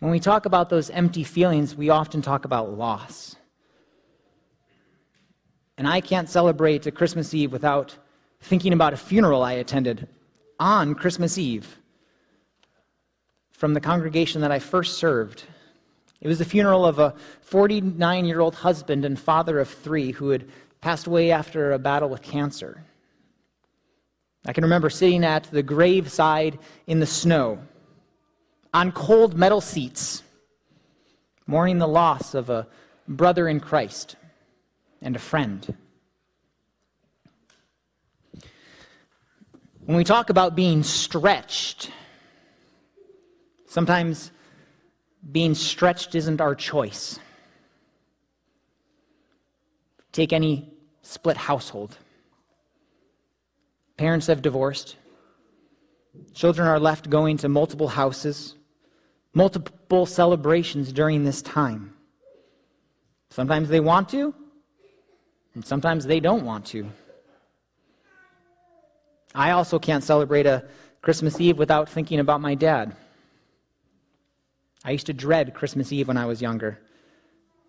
When 0.00 0.10
we 0.10 0.20
talk 0.20 0.44
about 0.44 0.68
those 0.68 0.90
empty 0.90 1.24
feelings, 1.24 1.74
we 1.74 1.88
often 1.88 2.20
talk 2.20 2.44
about 2.44 2.76
loss. 2.76 3.36
And 5.78 5.88
I 5.88 6.00
can't 6.00 6.28
celebrate 6.28 6.86
a 6.86 6.90
Christmas 6.90 7.32
Eve 7.34 7.52
without 7.52 7.96
thinking 8.46 8.72
about 8.72 8.92
a 8.92 8.96
funeral 8.96 9.42
I 9.42 9.54
attended 9.54 10.06
on 10.60 10.94
Christmas 10.94 11.36
Eve 11.36 11.78
from 13.50 13.74
the 13.74 13.80
congregation 13.80 14.40
that 14.42 14.52
I 14.52 14.60
first 14.60 14.98
served. 14.98 15.42
It 16.20 16.28
was 16.28 16.38
the 16.38 16.44
funeral 16.44 16.86
of 16.86 17.00
a 17.00 17.14
49 17.40 18.24
year 18.24 18.40
old 18.40 18.54
husband 18.54 19.04
and 19.04 19.18
father 19.18 19.58
of 19.58 19.68
three 19.68 20.12
who 20.12 20.30
had 20.30 20.48
passed 20.80 21.08
away 21.08 21.32
after 21.32 21.72
a 21.72 21.78
battle 21.78 22.08
with 22.08 22.22
cancer. 22.22 22.84
I 24.44 24.52
can 24.52 24.62
remember 24.62 24.90
sitting 24.90 25.24
at 25.24 25.44
the 25.50 25.64
graveside 25.64 26.60
in 26.86 27.00
the 27.00 27.06
snow 27.06 27.58
on 28.72 28.92
cold 28.92 29.36
metal 29.36 29.60
seats, 29.60 30.22
mourning 31.48 31.78
the 31.78 31.88
loss 31.88 32.32
of 32.32 32.48
a 32.48 32.68
brother 33.08 33.48
in 33.48 33.58
Christ 33.58 34.14
and 35.02 35.16
a 35.16 35.18
friend. 35.18 35.76
When 39.86 39.96
we 39.96 40.02
talk 40.02 40.30
about 40.30 40.56
being 40.56 40.82
stretched, 40.82 41.92
sometimes 43.68 44.32
being 45.30 45.54
stretched 45.54 46.16
isn't 46.16 46.40
our 46.40 46.56
choice. 46.56 47.20
Take 50.10 50.32
any 50.32 50.72
split 51.02 51.36
household. 51.36 51.96
Parents 53.96 54.26
have 54.26 54.42
divorced. 54.42 54.96
Children 56.34 56.66
are 56.66 56.80
left 56.80 57.08
going 57.08 57.36
to 57.38 57.48
multiple 57.48 57.88
houses, 57.88 58.56
multiple 59.34 60.04
celebrations 60.04 60.92
during 60.92 61.22
this 61.22 61.42
time. 61.42 61.94
Sometimes 63.30 63.68
they 63.68 63.80
want 63.80 64.08
to, 64.08 64.34
and 65.54 65.64
sometimes 65.64 66.06
they 66.06 66.18
don't 66.18 66.44
want 66.44 66.66
to. 66.66 66.88
I 69.36 69.50
also 69.50 69.78
can't 69.78 70.02
celebrate 70.02 70.46
a 70.46 70.64
Christmas 71.02 71.38
Eve 71.40 71.58
without 71.58 71.90
thinking 71.90 72.20
about 72.20 72.40
my 72.40 72.54
dad. 72.54 72.96
I 74.82 74.92
used 74.92 75.06
to 75.06 75.12
dread 75.12 75.52
Christmas 75.52 75.92
Eve 75.92 76.08
when 76.08 76.16
I 76.16 76.24
was 76.24 76.40
younger. 76.40 76.80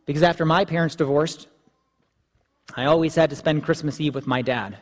Because 0.06 0.24
after 0.24 0.46
my 0.46 0.64
parents 0.64 0.96
divorced, 0.96 1.48
I 2.76 2.86
always 2.86 3.16
had 3.16 3.30
to 3.32 3.36
spend 3.36 3.66
Christmas 3.66 4.00
Eve 4.00 4.16
with 4.16 4.28
my 4.28 4.42
dad. 4.42 4.78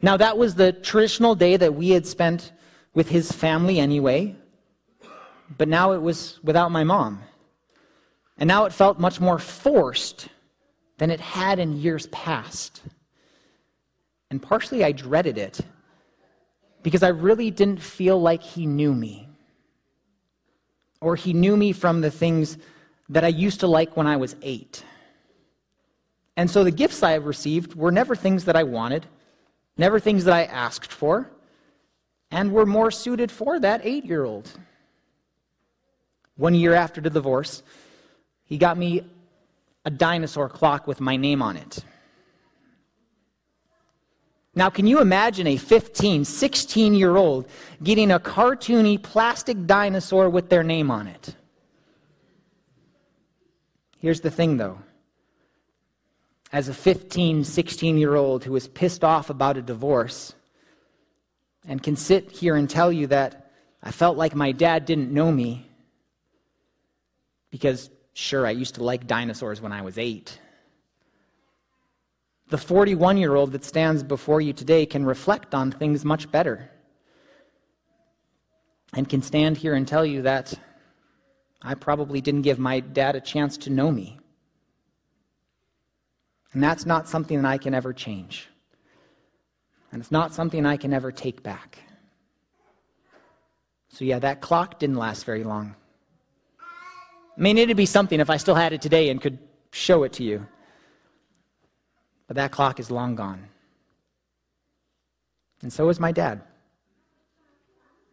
Now, 0.00 0.16
that 0.16 0.38
was 0.38 0.54
the 0.54 0.72
traditional 0.72 1.34
day 1.34 1.56
that 1.56 1.74
we 1.74 1.90
had 1.90 2.06
spent 2.06 2.52
with 2.94 3.08
his 3.08 3.32
family 3.32 3.80
anyway, 3.80 4.36
but 5.58 5.68
now 5.68 5.92
it 5.92 6.00
was 6.00 6.38
without 6.44 6.70
my 6.70 6.84
mom. 6.84 7.22
And 8.38 8.46
now 8.46 8.66
it 8.66 8.72
felt 8.72 9.00
much 9.00 9.20
more 9.20 9.38
forced 9.38 10.28
than 10.98 11.10
it 11.10 11.20
had 11.20 11.58
in 11.58 11.76
years 11.80 12.06
past. 12.06 12.82
And 14.30 14.42
partially 14.42 14.84
I 14.84 14.92
dreaded 14.92 15.38
it 15.38 15.60
because 16.82 17.02
I 17.02 17.08
really 17.08 17.50
didn't 17.50 17.82
feel 17.82 18.20
like 18.20 18.42
he 18.42 18.66
knew 18.66 18.94
me. 18.94 19.28
Or 21.00 21.16
he 21.16 21.32
knew 21.32 21.56
me 21.56 21.72
from 21.72 22.00
the 22.00 22.10
things 22.10 22.58
that 23.08 23.24
I 23.24 23.28
used 23.28 23.60
to 23.60 23.66
like 23.66 23.96
when 23.96 24.06
I 24.06 24.16
was 24.16 24.36
eight. 24.42 24.84
And 26.36 26.50
so 26.50 26.62
the 26.62 26.70
gifts 26.70 27.02
I 27.02 27.12
have 27.12 27.26
received 27.26 27.74
were 27.74 27.90
never 27.90 28.14
things 28.14 28.44
that 28.44 28.56
I 28.56 28.62
wanted 28.62 29.06
never 29.80 29.98
things 29.98 30.24
that 30.24 30.34
I 30.34 30.44
asked 30.44 30.92
for, 30.92 31.30
and 32.30 32.52
were 32.52 32.66
more 32.66 32.90
suited 32.90 33.32
for 33.32 33.58
that 33.58 33.80
eight 33.82 34.04
year 34.04 34.24
old. 34.24 34.48
One 36.36 36.54
year 36.54 36.74
after 36.74 37.00
the 37.00 37.10
divorce, 37.10 37.62
he 38.44 38.58
got 38.58 38.78
me 38.78 39.04
a 39.84 39.90
dinosaur 39.90 40.48
clock 40.48 40.86
with 40.86 41.00
my 41.00 41.16
name 41.16 41.42
on 41.42 41.56
it. 41.56 41.82
Now, 44.54 44.68
can 44.68 44.86
you 44.86 45.00
imagine 45.00 45.46
a 45.46 45.56
15, 45.56 46.24
16 46.24 46.94
year 46.94 47.16
old 47.16 47.48
getting 47.82 48.10
a 48.10 48.18
cartoony 48.18 49.00
plastic 49.00 49.66
dinosaur 49.66 50.28
with 50.28 50.48
their 50.48 50.64
name 50.64 50.90
on 50.90 51.06
it? 51.06 51.34
Here's 53.98 54.20
the 54.20 54.30
thing, 54.30 54.56
though 54.56 54.78
as 56.52 56.68
a 56.68 56.74
15, 56.74 57.44
16 57.44 57.98
year 57.98 58.16
old 58.16 58.44
who 58.44 58.56
is 58.56 58.68
pissed 58.68 59.04
off 59.04 59.30
about 59.30 59.56
a 59.56 59.62
divorce 59.62 60.34
and 61.66 61.82
can 61.82 61.96
sit 61.96 62.30
here 62.30 62.56
and 62.56 62.68
tell 62.68 62.90
you 62.90 63.06
that 63.06 63.50
I 63.82 63.90
felt 63.92 64.16
like 64.16 64.34
my 64.34 64.52
dad 64.52 64.84
didn't 64.84 65.12
know 65.12 65.30
me 65.30 65.66
because, 67.50 67.90
sure, 68.14 68.46
I 68.46 68.50
used 68.50 68.76
to 68.76 68.84
like 68.84 69.06
dinosaurs 69.06 69.60
when 69.60 69.72
I 69.72 69.82
was 69.82 69.98
eight. 69.98 70.39
The 72.50 72.58
41 72.58 73.16
year 73.16 73.36
old 73.36 73.52
that 73.52 73.64
stands 73.64 74.02
before 74.02 74.40
you 74.40 74.52
today 74.52 74.84
can 74.84 75.04
reflect 75.04 75.54
on 75.54 75.70
things 75.70 76.04
much 76.04 76.30
better 76.32 76.68
and 78.92 79.08
can 79.08 79.22
stand 79.22 79.56
here 79.56 79.74
and 79.74 79.86
tell 79.86 80.04
you 80.04 80.22
that 80.22 80.52
I 81.62 81.74
probably 81.74 82.20
didn't 82.20 82.42
give 82.42 82.58
my 82.58 82.80
dad 82.80 83.14
a 83.14 83.20
chance 83.20 83.56
to 83.58 83.70
know 83.70 83.92
me. 83.92 84.18
And 86.52 86.60
that's 86.60 86.84
not 86.84 87.08
something 87.08 87.40
that 87.40 87.48
I 87.48 87.56
can 87.56 87.72
ever 87.72 87.92
change. 87.92 88.48
And 89.92 90.02
it's 90.02 90.10
not 90.10 90.34
something 90.34 90.66
I 90.66 90.76
can 90.76 90.92
ever 90.92 91.12
take 91.12 91.44
back. 91.44 91.78
So, 93.90 94.04
yeah, 94.04 94.18
that 94.18 94.40
clock 94.40 94.80
didn't 94.80 94.96
last 94.96 95.24
very 95.24 95.44
long. 95.44 95.76
I 96.60 97.40
mean, 97.40 97.58
it'd 97.58 97.76
be 97.76 97.86
something 97.86 98.18
if 98.18 98.30
I 98.30 98.36
still 98.38 98.54
had 98.56 98.72
it 98.72 98.82
today 98.82 99.10
and 99.10 99.20
could 99.20 99.38
show 99.70 100.02
it 100.02 100.12
to 100.14 100.24
you. 100.24 100.46
But 102.30 102.36
that 102.36 102.52
clock 102.52 102.78
is 102.78 102.92
long 102.92 103.16
gone. 103.16 103.48
And 105.62 105.72
so 105.72 105.88
is 105.88 105.98
my 105.98 106.12
dad. 106.12 106.42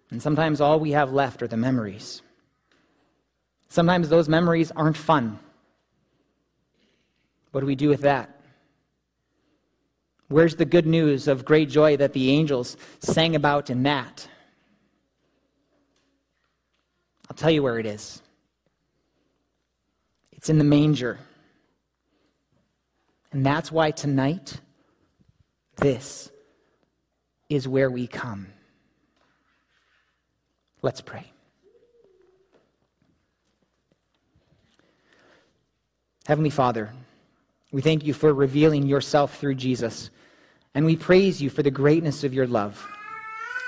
And 0.09 0.19
sometimes 0.19 0.59
all 0.59 0.79
we 0.79 0.89
have 0.93 1.13
left 1.13 1.43
are 1.43 1.47
the 1.47 1.55
memories. 1.55 2.23
Sometimes 3.69 4.09
those 4.09 4.27
memories 4.27 4.71
aren't 4.71 4.97
fun. 4.97 5.37
What 7.51 7.61
do 7.61 7.67
we 7.67 7.75
do 7.75 7.89
with 7.89 8.01
that? 8.01 8.41
Where's 10.29 10.55
the 10.55 10.65
good 10.65 10.87
news 10.87 11.27
of 11.27 11.45
great 11.45 11.69
joy 11.69 11.95
that 11.97 12.13
the 12.13 12.31
angels 12.31 12.75
sang 12.97 13.35
about 13.35 13.69
in 13.69 13.83
that? 13.83 14.27
I'll 17.29 17.37
tell 17.37 17.51
you 17.51 17.61
where 17.61 17.77
it 17.77 17.85
is. 17.85 18.23
It's 20.31 20.49
in 20.49 20.57
the 20.57 20.63
manger. 20.63 21.19
And 23.31 23.45
that's 23.45 23.71
why 23.71 23.91
tonight, 23.91 24.59
this 25.77 26.31
is 27.49 27.67
where 27.67 27.89
we 27.89 28.07
come. 28.07 28.47
Let's 30.81 31.01
pray. 31.01 31.31
Heavenly 36.25 36.49
Father, 36.49 36.91
we 37.71 37.81
thank 37.81 38.05
you 38.05 38.13
for 38.13 38.33
revealing 38.33 38.85
yourself 38.85 39.37
through 39.39 39.55
Jesus. 39.55 40.09
And 40.75 40.85
we 40.85 40.95
praise 40.95 41.41
you 41.41 41.49
for 41.49 41.63
the 41.63 41.71
greatness 41.71 42.23
of 42.23 42.33
your 42.33 42.47
love, 42.47 42.85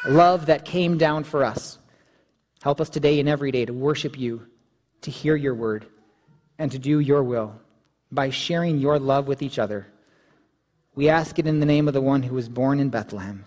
love 0.06 0.46
that 0.48 0.66
came 0.66 0.98
down 0.98 1.24
for 1.24 1.44
us. 1.44 1.78
Help 2.62 2.82
us 2.82 2.90
today 2.90 3.20
and 3.20 3.30
every 3.30 3.52
day 3.52 3.66
to 3.66 3.74
worship 3.74 4.18
you, 4.18 4.46
to 5.02 5.12
hear 5.12 5.36
your 5.36 5.56
word, 5.56 5.86
and 6.58 6.72
to 6.72 6.80
do 6.80 7.00
your 7.00 7.24
will 7.24 7.60
by 8.12 8.30
sharing 8.30 8.80
your 8.80 9.00
love 9.00 9.28
with 9.28 9.42
each 9.42 9.60
other. 9.60 9.88
We 10.96 11.10
ask 11.10 11.40
it 11.40 11.48
in 11.48 11.60
the 11.60 11.66
name 11.66 11.88
of 11.88 11.94
the 11.94 12.02
one 12.02 12.24
who 12.24 12.36
was 12.36 12.50
born 12.50 12.80
in 12.80 12.90
Bethlehem. 12.90 13.46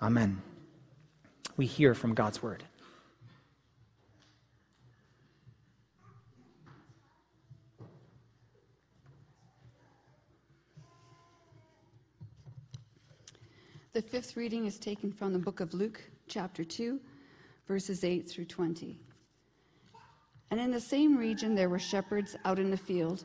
Amen. 0.00 0.42
We 1.56 1.66
hear 1.66 1.94
from 1.94 2.14
God's 2.14 2.42
word. 2.42 2.64
The 13.92 14.00
fifth 14.00 14.36
reading 14.38 14.64
is 14.64 14.78
taken 14.78 15.12
from 15.12 15.34
the 15.34 15.38
book 15.38 15.60
of 15.60 15.74
Luke, 15.74 16.00
chapter 16.26 16.64
2, 16.64 16.98
verses 17.68 18.04
8 18.04 18.26
through 18.26 18.46
20. 18.46 18.98
And 20.50 20.58
in 20.58 20.70
the 20.70 20.80
same 20.80 21.16
region 21.16 21.54
there 21.54 21.68
were 21.68 21.78
shepherds 21.78 22.34
out 22.46 22.58
in 22.58 22.70
the 22.70 22.76
field, 22.76 23.24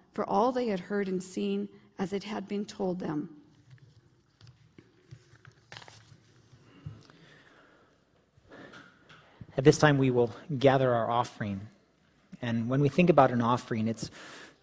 for 0.13 0.29
all 0.29 0.51
they 0.51 0.67
had 0.67 0.79
heard 0.79 1.07
and 1.07 1.21
seen 1.21 1.69
as 1.99 2.13
it 2.13 2.23
had 2.23 2.47
been 2.47 2.65
told 2.65 2.99
them. 2.99 3.29
At 9.57 9.63
this 9.63 9.77
time, 9.77 9.97
we 9.97 10.11
will 10.11 10.31
gather 10.57 10.93
our 10.93 11.09
offering. 11.09 11.61
And 12.41 12.69
when 12.69 12.81
we 12.81 12.89
think 12.89 13.09
about 13.09 13.31
an 13.31 13.41
offering, 13.41 13.87
it's 13.87 14.09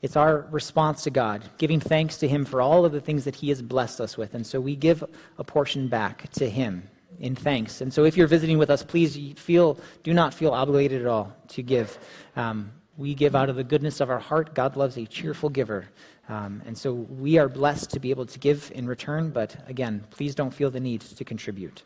it's 0.00 0.14
our 0.14 0.46
response 0.52 1.02
to 1.04 1.10
God, 1.10 1.42
giving 1.58 1.80
thanks 1.80 2.18
to 2.18 2.28
Him 2.28 2.44
for 2.44 2.60
all 2.60 2.84
of 2.84 2.92
the 2.92 3.00
things 3.00 3.24
that 3.24 3.34
He 3.34 3.48
has 3.48 3.60
blessed 3.60 4.00
us 4.00 4.16
with. 4.16 4.34
And 4.34 4.46
so 4.46 4.60
we 4.60 4.76
give 4.76 5.02
a 5.38 5.44
portion 5.44 5.88
back 5.88 6.30
to 6.32 6.48
Him 6.48 6.88
in 7.18 7.34
thanks. 7.34 7.80
And 7.80 7.92
so 7.92 8.04
if 8.04 8.16
you're 8.16 8.28
visiting 8.28 8.58
with 8.58 8.70
us, 8.70 8.84
please 8.84 9.18
feel, 9.36 9.78
do 10.04 10.14
not 10.14 10.32
feel 10.32 10.52
obligated 10.52 11.02
at 11.02 11.08
all 11.08 11.32
to 11.48 11.62
give. 11.62 11.98
Um, 12.36 12.72
we 12.98 13.14
give 13.14 13.34
out 13.34 13.48
of 13.48 13.56
the 13.56 13.64
goodness 13.64 14.00
of 14.00 14.10
our 14.10 14.18
heart. 14.18 14.54
God 14.54 14.76
loves 14.76 14.98
a 14.98 15.06
cheerful 15.06 15.48
giver. 15.48 15.88
Um, 16.28 16.60
and 16.66 16.76
so 16.76 16.92
we 16.92 17.38
are 17.38 17.48
blessed 17.48 17.90
to 17.90 18.00
be 18.00 18.10
able 18.10 18.26
to 18.26 18.38
give 18.38 18.70
in 18.74 18.86
return, 18.86 19.30
but 19.30 19.56
again, 19.66 20.04
please 20.10 20.34
don't 20.34 20.52
feel 20.52 20.70
the 20.70 20.80
need 20.80 21.00
to 21.00 21.24
contribute. 21.24 21.84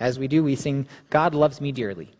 As 0.00 0.18
we 0.18 0.26
do, 0.26 0.42
we 0.42 0.56
sing, 0.56 0.88
God 1.10 1.34
loves 1.34 1.60
me 1.60 1.70
dearly. 1.70 2.10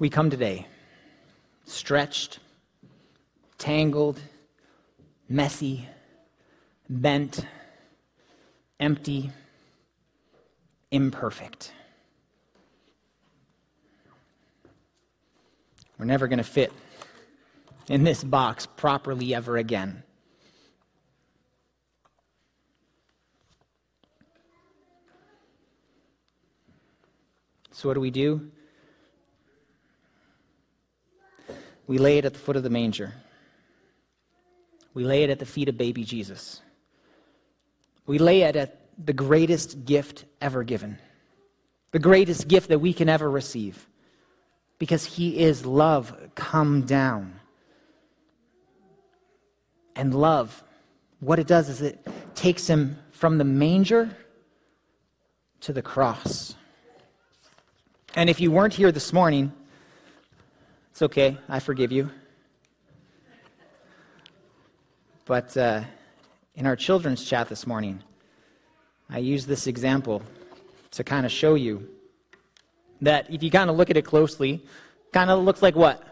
We 0.00 0.08
come 0.08 0.30
today 0.30 0.66
stretched, 1.66 2.40
tangled, 3.58 4.18
messy, 5.28 5.86
bent, 6.88 7.46
empty, 8.80 9.30
imperfect. 10.90 11.72
We're 15.96 16.06
never 16.06 16.26
going 16.26 16.38
to 16.38 16.44
fit 16.44 16.72
in 17.88 18.02
this 18.02 18.24
box 18.24 18.64
properly 18.64 19.34
ever 19.34 19.58
again. 19.58 20.02
So, 27.70 27.88
what 27.88 27.94
do 27.94 28.00
we 28.00 28.10
do? 28.10 28.50
We 31.90 31.98
lay 31.98 32.18
it 32.18 32.24
at 32.24 32.34
the 32.34 32.38
foot 32.38 32.54
of 32.54 32.62
the 32.62 32.70
manger. 32.70 33.12
We 34.94 35.02
lay 35.02 35.24
it 35.24 35.30
at 35.30 35.40
the 35.40 35.44
feet 35.44 35.68
of 35.68 35.76
baby 35.76 36.04
Jesus. 36.04 36.62
We 38.06 38.18
lay 38.18 38.42
it 38.42 38.54
at 38.54 38.78
the 39.04 39.12
greatest 39.12 39.84
gift 39.86 40.24
ever 40.40 40.62
given, 40.62 40.98
the 41.90 41.98
greatest 41.98 42.46
gift 42.46 42.68
that 42.68 42.78
we 42.78 42.92
can 42.92 43.08
ever 43.08 43.28
receive, 43.28 43.88
because 44.78 45.04
He 45.04 45.40
is 45.40 45.66
love 45.66 46.16
come 46.36 46.82
down. 46.82 47.40
And 49.96 50.14
love, 50.14 50.62
what 51.18 51.40
it 51.40 51.48
does 51.48 51.68
is 51.68 51.82
it 51.82 52.06
takes 52.36 52.68
Him 52.68 53.00
from 53.10 53.36
the 53.38 53.44
manger 53.44 54.16
to 55.62 55.72
the 55.72 55.82
cross. 55.82 56.54
And 58.14 58.30
if 58.30 58.40
you 58.40 58.52
weren't 58.52 58.74
here 58.74 58.92
this 58.92 59.12
morning, 59.12 59.52
it's 61.00 61.04
okay, 61.06 61.38
I 61.48 61.60
forgive 61.60 61.92
you. 61.92 62.10
But 65.24 65.56
uh, 65.56 65.80
in 66.54 66.66
our 66.66 66.76
children's 66.76 67.24
chat 67.24 67.48
this 67.48 67.66
morning, 67.66 68.02
I 69.08 69.16
used 69.16 69.48
this 69.48 69.66
example 69.66 70.22
to 70.90 71.02
kind 71.02 71.24
of 71.24 71.32
show 71.32 71.54
you 71.54 71.88
that 73.00 73.32
if 73.32 73.42
you 73.42 73.50
kind 73.50 73.70
of 73.70 73.78
look 73.78 73.88
at 73.88 73.96
it 73.96 74.04
closely, 74.04 74.62
kind 75.10 75.30
of 75.30 75.42
looks 75.42 75.62
like 75.62 75.74
what? 75.74 76.04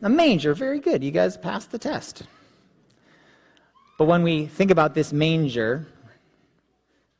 A 0.00 0.08
manger. 0.08 0.54
Very 0.54 0.80
good. 0.80 1.04
You 1.04 1.10
guys 1.10 1.36
passed 1.36 1.72
the 1.72 1.78
test. 1.78 2.22
But 3.98 4.06
when 4.06 4.22
we 4.22 4.46
think 4.46 4.70
about 4.70 4.94
this 4.94 5.12
manger, 5.12 5.86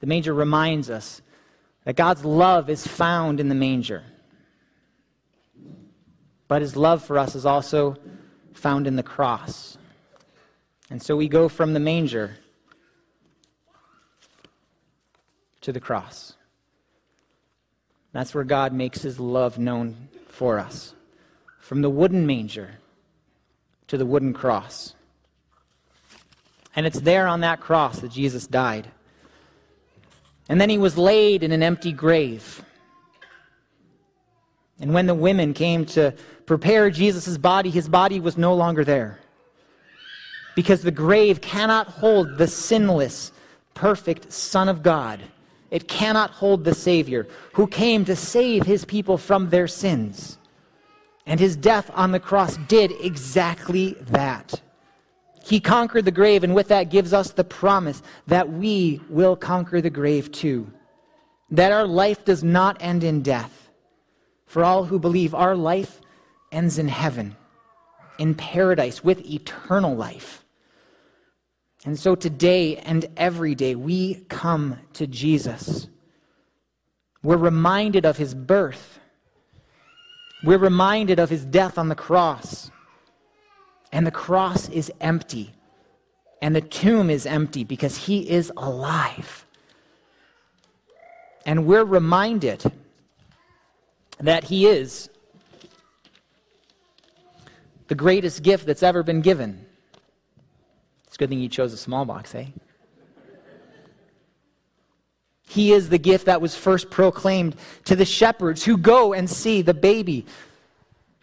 the 0.00 0.06
manger 0.06 0.32
reminds 0.32 0.88
us 0.88 1.20
that 1.84 1.96
God's 1.96 2.24
love 2.24 2.70
is 2.70 2.86
found 2.86 3.38
in 3.38 3.50
the 3.50 3.54
manger. 3.54 4.02
But 6.53 6.61
his 6.61 6.76
love 6.76 7.03
for 7.03 7.16
us 7.16 7.34
is 7.34 7.46
also 7.46 7.96
found 8.53 8.86
in 8.86 8.96
the 8.96 9.03
cross. 9.03 9.78
And 10.90 11.03
so 11.03 11.16
we 11.16 11.26
go 11.26 11.48
from 11.48 11.72
the 11.72 11.80
manger 11.80 12.36
to 15.62 15.72
the 15.72 15.80
cross. 15.80 16.34
That's 18.12 18.34
where 18.34 18.44
God 18.44 18.74
makes 18.74 19.00
his 19.00 19.18
love 19.18 19.59
known 19.59 20.11
for 20.28 20.59
us. 20.59 20.94
From 21.59 21.80
the 21.80 21.88
wooden 21.88 22.26
manger 22.26 22.72
to 23.86 23.96
the 23.96 24.05
wooden 24.05 24.34
cross. 24.34 24.92
And 26.76 26.84
it's 26.84 27.00
there 27.00 27.28
on 27.28 27.40
that 27.40 27.61
cross 27.61 28.00
that 28.00 28.12
Jesus 28.12 28.46
died. 28.46 28.90
And 30.50 30.61
then 30.61 30.68
he 30.68 30.76
was 30.76 30.98
laid 30.98 31.44
in 31.44 31.53
an 31.53 31.62
empty 31.62 31.92
grave. 31.92 32.62
And 34.82 34.92
when 34.92 35.07
the 35.07 35.14
women 35.14 35.55
came 35.55 35.86
to 35.86 36.12
prepare 36.47 36.90
Jesus' 36.90 37.38
body, 37.38 37.70
his 37.70 37.88
body 37.88 38.20
was 38.20 38.36
no 38.36 38.55
longer 38.55 38.84
there 38.84 39.18
because 40.55 40.82
the 40.82 40.90
grave 40.90 41.40
cannot 41.40 41.88
hold 41.88 42.36
the 42.36 42.47
sinless, 42.47 43.32
perfect 43.74 44.32
Son 44.32 44.68
of 44.68 44.82
God. 44.82 45.20
It 45.70 45.88
cannot 45.88 46.30
hold 46.30 46.64
the 46.64 46.74
Savior 46.74 47.26
who 47.55 47.66
came 47.66 48.05
to 48.05 48.16
save 48.16 48.64
his 48.64 48.84
people 48.84 49.16
from 49.16 49.49
their 49.49 49.66
sins. 49.66 50.38
And 51.26 51.40
his 51.40 51.57
death 51.57 51.90
on 51.95 52.12
the 52.12 52.20
cross 52.20 52.57
did 52.68 52.93
exactly 53.01 53.97
that. 54.03 54.61
He 55.45 55.61
conquered 55.61 56.05
the 56.05 56.11
grave, 56.11 56.45
and 56.45 56.55
with 56.55 56.68
that 56.68 56.90
gives 56.90 57.12
us 57.12 57.30
the 57.30 57.45
promise 57.45 58.03
that 58.26 58.53
we 58.53 59.01
will 59.09 59.34
conquer 59.34 59.80
the 59.80 59.90
grave 59.90 60.30
too. 60.30 60.70
That 61.51 61.72
our 61.72 61.86
life 61.86 62.24
does 62.24 62.45
not 62.45 62.76
end 62.80 63.03
in 63.03 63.22
death. 63.22 63.70
For 64.47 64.62
all 64.62 64.84
who 64.84 64.99
believe, 64.99 65.34
our 65.34 65.57
life 65.57 66.01
ends 66.53 66.78
in 66.78 66.88
heaven, 66.88 67.36
in 68.18 68.34
paradise, 68.34 69.03
with 69.03 69.24
eternal 69.28 69.96
life. 69.96 70.44
And 71.84 71.98
so 71.98 72.14
today 72.14 72.76
and 72.76 73.07
every 73.16 73.55
day, 73.55 73.74
we 73.74 74.26
come 74.28 74.78
to 74.92 75.07
Jesus. 75.07 75.88
We're 77.22 77.36
reminded 77.36 78.07
of 78.07 78.16
his 78.16 78.34
birth. 78.34 79.00
We're 80.44 80.59
reminded 80.59 81.18
of 81.18 81.30
his 81.30 81.44
death 81.44 81.78
on 81.78 81.88
the 81.88 81.94
cross. 81.94 82.70
And 83.90 84.07
the 84.07 84.12
cross 84.12 84.68
is 84.68 84.92
empty. 85.00 85.53
And 86.40 86.55
the 86.55 86.61
tomb 86.61 87.11
is 87.11 87.26
empty 87.26 87.64
because 87.64 87.96
he 87.96 88.28
is 88.28 88.53
alive. 88.57 89.46
And 91.44 91.66
we're 91.66 91.84
reminded 91.84 92.64
that 94.20 94.44
he 94.44 94.66
is 94.66 95.09
the 97.93 97.97
greatest 97.97 98.43
gift 98.43 98.64
that's 98.64 98.82
ever 98.82 99.03
been 99.03 99.20
given. 99.20 99.66
It's 101.07 101.16
a 101.16 101.18
good 101.18 101.28
thing 101.28 101.40
you 101.40 101.51
chose 101.51 101.74
a 101.74 101.76
small 101.76 102.07
box, 102.07 102.34
eh? 102.34 102.47
He 105.47 105.72
is 105.72 105.90
the 105.90 105.99
gift 105.99 106.24
that 106.24 106.40
was 106.40 106.57
first 106.57 106.88
proclaimed 106.88 107.55
to 107.84 107.95
the 107.95 108.07
shepherds 108.07 108.64
who 108.64 108.78
go 108.78 109.12
and 109.12 109.28
see 109.28 109.61
the 109.61 109.74
baby, 109.74 110.24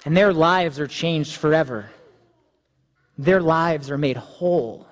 and 0.05 0.15
their 0.15 0.31
lives 0.31 0.79
are 0.79 0.85
changed 0.85 1.37
forever. 1.37 1.89
Their 3.17 3.41
lives 3.41 3.89
are 3.89 3.97
made 3.97 4.17
whole. 4.17 4.85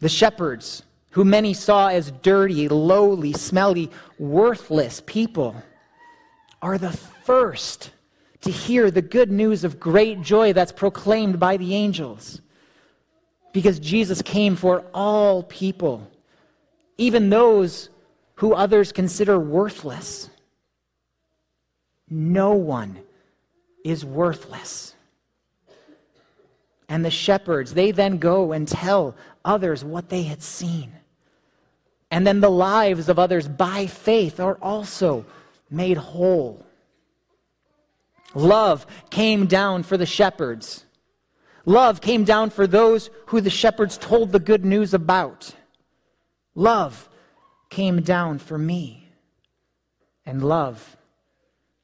The 0.00 0.10
shepherds, 0.10 0.82
who 1.12 1.24
many 1.24 1.54
saw 1.54 1.88
as 1.88 2.10
dirty, 2.10 2.68
lowly, 2.68 3.32
smelly, 3.32 3.90
worthless 4.18 5.00
people, 5.06 5.56
are 6.60 6.76
the 6.76 6.92
first 7.24 7.90
to 8.46 8.52
hear 8.52 8.92
the 8.92 9.02
good 9.02 9.30
news 9.30 9.64
of 9.64 9.80
great 9.80 10.22
joy 10.22 10.52
that's 10.52 10.70
proclaimed 10.70 11.40
by 11.40 11.56
the 11.56 11.74
angels 11.74 12.40
because 13.52 13.80
Jesus 13.80 14.22
came 14.22 14.54
for 14.54 14.84
all 14.94 15.42
people, 15.42 16.08
even 16.96 17.28
those 17.28 17.88
who 18.36 18.54
others 18.54 18.92
consider 18.92 19.38
worthless. 19.38 20.30
No 22.08 22.52
one 22.52 23.00
is 23.84 24.04
worthless. 24.04 24.94
And 26.88 27.04
the 27.04 27.10
shepherds, 27.10 27.74
they 27.74 27.90
then 27.90 28.18
go 28.18 28.52
and 28.52 28.68
tell 28.68 29.16
others 29.44 29.84
what 29.84 30.08
they 30.08 30.22
had 30.22 30.40
seen. 30.40 30.92
And 32.12 32.24
then 32.24 32.40
the 32.40 32.50
lives 32.50 33.08
of 33.08 33.18
others 33.18 33.48
by 33.48 33.86
faith 33.86 34.38
are 34.38 34.58
also 34.62 35.24
made 35.68 35.96
whole. 35.96 36.65
Love 38.34 38.86
came 39.10 39.46
down 39.46 39.82
for 39.82 39.96
the 39.96 40.06
shepherds 40.06 40.86
Love 41.66 42.00
came 42.00 42.22
down 42.22 42.48
for 42.48 42.68
those 42.68 43.10
who 43.26 43.40
the 43.40 43.50
shepherds 43.50 43.98
told 43.98 44.30
the 44.30 44.38
good 44.38 44.64
news 44.64 44.94
about. 44.94 45.52
Love 46.54 47.08
came 47.70 48.00
down 48.00 48.38
for 48.38 48.56
me. 48.56 49.08
And 50.24 50.42
love 50.42 50.96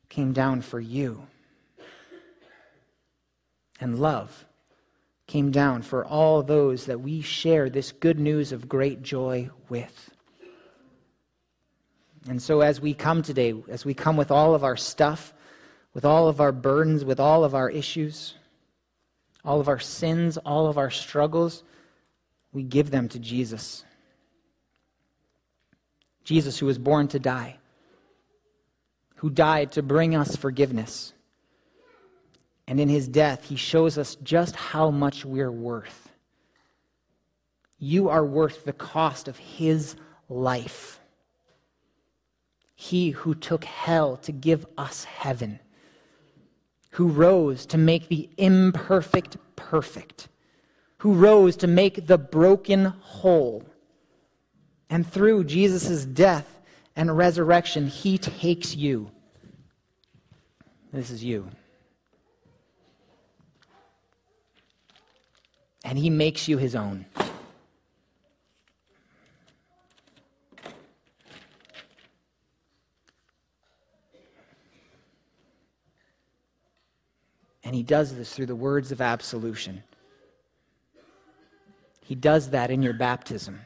came 0.09 0.33
down 0.33 0.63
for 0.63 0.81
you. 0.81 1.27
And 3.81 3.99
love 3.99 4.47
came 5.27 5.51
down 5.51 5.83
for 5.83 6.05
all 6.05 6.45
those 6.45 6.87
that 6.87 7.01
we 7.01 7.21
share 7.21 7.69
this 7.69 7.91
good 7.91 8.21
news 8.21 8.53
of 8.53 8.69
great 8.69 9.03
joy 9.03 9.51
with. 9.69 10.11
And 12.29 12.41
so, 12.41 12.61
as 12.61 12.81
we 12.81 12.95
come 12.95 13.23
today, 13.23 13.53
as 13.69 13.85
we 13.85 13.95
come 13.95 14.17
with 14.17 14.31
all 14.31 14.55
of 14.55 14.63
our 14.63 14.77
stuff, 14.77 15.35
with 15.95 16.05
all 16.05 16.29
of 16.29 16.41
our 16.41 16.53
burdens, 16.53 17.05
with 17.05 17.21
all 17.21 17.45
of 17.45 17.55
our 17.55 17.69
issues, 17.71 18.35
all 19.45 19.61
of 19.61 19.69
our 19.69 19.79
sins, 19.79 20.39
all 20.39 20.67
of 20.67 20.79
our 20.79 20.91
struggles, 20.91 21.65
we 22.53 22.63
give 22.63 22.91
them 22.91 23.09
to 23.09 23.19
Jesus. 23.19 23.85
Jesus, 26.25 26.59
who 26.59 26.67
was 26.67 26.79
born 26.79 27.09
to 27.09 27.19
die, 27.19 27.57
who 29.17 29.31
died 29.31 29.73
to 29.73 29.83
bring 29.83 30.15
us 30.15 30.37
forgiveness. 30.37 31.13
And 32.67 32.79
in 32.79 32.89
his 32.89 33.09
death, 33.09 33.45
he 33.45 33.57
shows 33.57 33.99
us 33.99 34.15
just 34.23 34.55
how 34.57 34.91
much 34.91 35.25
we're 35.25 35.51
worth. 35.51 36.11
You 37.79 38.09
are 38.09 38.25
worth 38.25 38.65
the 38.65 38.73
cost 38.73 39.27
of 39.27 39.37
his 39.37 39.97
life. 40.29 41.01
He 42.77 43.11
who 43.11 43.35
took 43.35 43.65
hell 43.65 44.17
to 44.19 44.33
give 44.33 44.65
us 44.79 45.05
heaven 45.05 45.59
who 46.93 47.09
rose 47.09 47.65
to 47.67 47.79
make 47.79 48.09
the 48.09 48.29
imperfect 48.37 49.37
perfect, 49.57 50.29
who 50.99 51.15
rose 51.15 51.57
to 51.57 51.67
make 51.67 52.07
the 52.07 52.19
broken 52.19 52.85
whole. 52.85 53.65
And 54.91 55.11
through 55.11 55.45
Jesus' 55.45 56.05
death 56.05 56.61
and 56.95 57.17
resurrection, 57.17 57.87
he 57.87 58.19
takes 58.19 58.77
you. 58.77 59.11
This 60.93 61.11
is 61.11 61.25
you. 61.25 61.49
And 65.85 65.99
he 65.99 66.11
makes 66.11 66.47
you 66.47 66.59
his 66.59 66.75
own. 66.75 67.07
And 77.65 77.75
he 77.75 77.83
does 77.83 78.15
this 78.15 78.35
through 78.35 78.47
the 78.47 78.57
words 78.57 78.93
of 78.93 79.01
absolution. 79.01 79.83
He 82.05 82.15
does 82.15 82.51
that 82.51 82.71
in 82.71 82.83
your 82.83 82.93
baptism. 82.93 83.61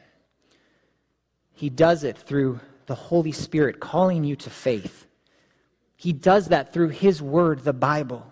He 1.53 1.69
does 1.69 2.03
it 2.03 2.17
through 2.17 2.59
the 2.85 2.95
Holy 2.95 3.31
Spirit 3.31 3.79
calling 3.79 4.23
you 4.23 4.35
to 4.37 4.49
faith. 4.49 5.07
He 5.95 6.13
does 6.13 6.49
that 6.49 6.71
through 6.71 6.89
His 6.89 7.21
Word, 7.21 7.63
the 7.63 7.73
Bible. 7.73 8.31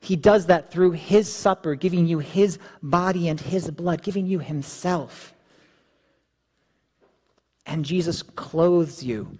He 0.00 0.16
does 0.16 0.46
that 0.46 0.72
through 0.72 0.92
His 0.92 1.32
supper, 1.32 1.76
giving 1.76 2.06
you 2.08 2.18
His 2.18 2.58
body 2.82 3.28
and 3.28 3.40
His 3.40 3.70
blood, 3.70 4.02
giving 4.02 4.26
you 4.26 4.40
Himself. 4.40 5.32
And 7.64 7.84
Jesus 7.84 8.22
clothes 8.22 9.04
you 9.04 9.38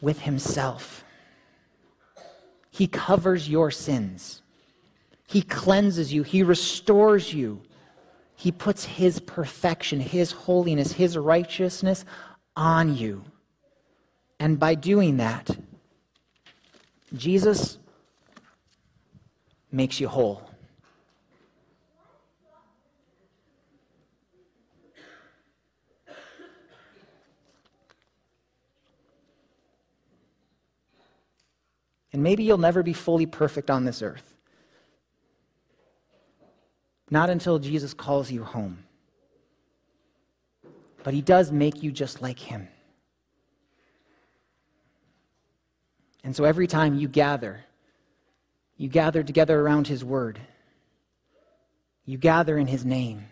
with 0.00 0.20
Himself. 0.20 1.04
He 2.70 2.86
covers 2.86 3.48
your 3.48 3.72
sins. 3.72 4.42
He 5.26 5.42
cleanses 5.42 6.12
you. 6.12 6.22
He 6.22 6.42
restores 6.42 7.32
you. 7.32 7.62
He 8.36 8.52
puts 8.52 8.84
His 8.84 9.20
perfection, 9.20 10.00
His 10.00 10.32
holiness, 10.32 10.92
His 10.92 11.16
righteousness 11.16 12.04
on 12.56 12.96
you. 12.96 13.24
And 14.38 14.58
by 14.58 14.74
doing 14.74 15.16
that, 15.18 15.48
Jesus 17.14 17.78
makes 19.70 20.00
you 20.00 20.08
whole. 20.08 20.48
And 32.12 32.22
maybe 32.22 32.44
you'll 32.44 32.58
never 32.58 32.84
be 32.84 32.92
fully 32.92 33.26
perfect 33.26 33.70
on 33.70 33.84
this 33.84 34.00
earth. 34.00 34.33
Not 37.10 37.30
until 37.30 37.58
Jesus 37.58 37.94
calls 37.94 38.30
you 38.30 38.44
home. 38.44 38.84
But 41.02 41.14
he 41.14 41.20
does 41.20 41.52
make 41.52 41.82
you 41.82 41.92
just 41.92 42.22
like 42.22 42.38
him. 42.38 42.68
And 46.24 46.34
so 46.34 46.44
every 46.44 46.66
time 46.66 46.94
you 46.94 47.06
gather, 47.06 47.64
you 48.78 48.88
gather 48.88 49.22
together 49.22 49.60
around 49.60 49.86
his 49.86 50.02
word. 50.02 50.40
You 52.06 52.16
gather 52.16 52.56
in 52.56 52.66
his 52.66 52.84
name. 52.84 53.26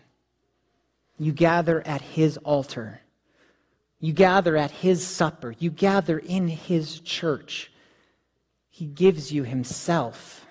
You 1.17 1.31
gather 1.31 1.85
at 1.85 2.01
his 2.01 2.37
altar. 2.37 3.01
You 3.99 4.13
gather 4.13 4.55
at 4.55 4.71
his 4.71 5.05
supper. 5.05 5.55
You 5.57 5.71
gather 5.71 6.19
in 6.19 6.47
his 6.47 6.99
church. 6.99 7.71
He 8.69 8.85
gives 8.85 9.31
you 9.31 9.43
himself. 9.43 10.42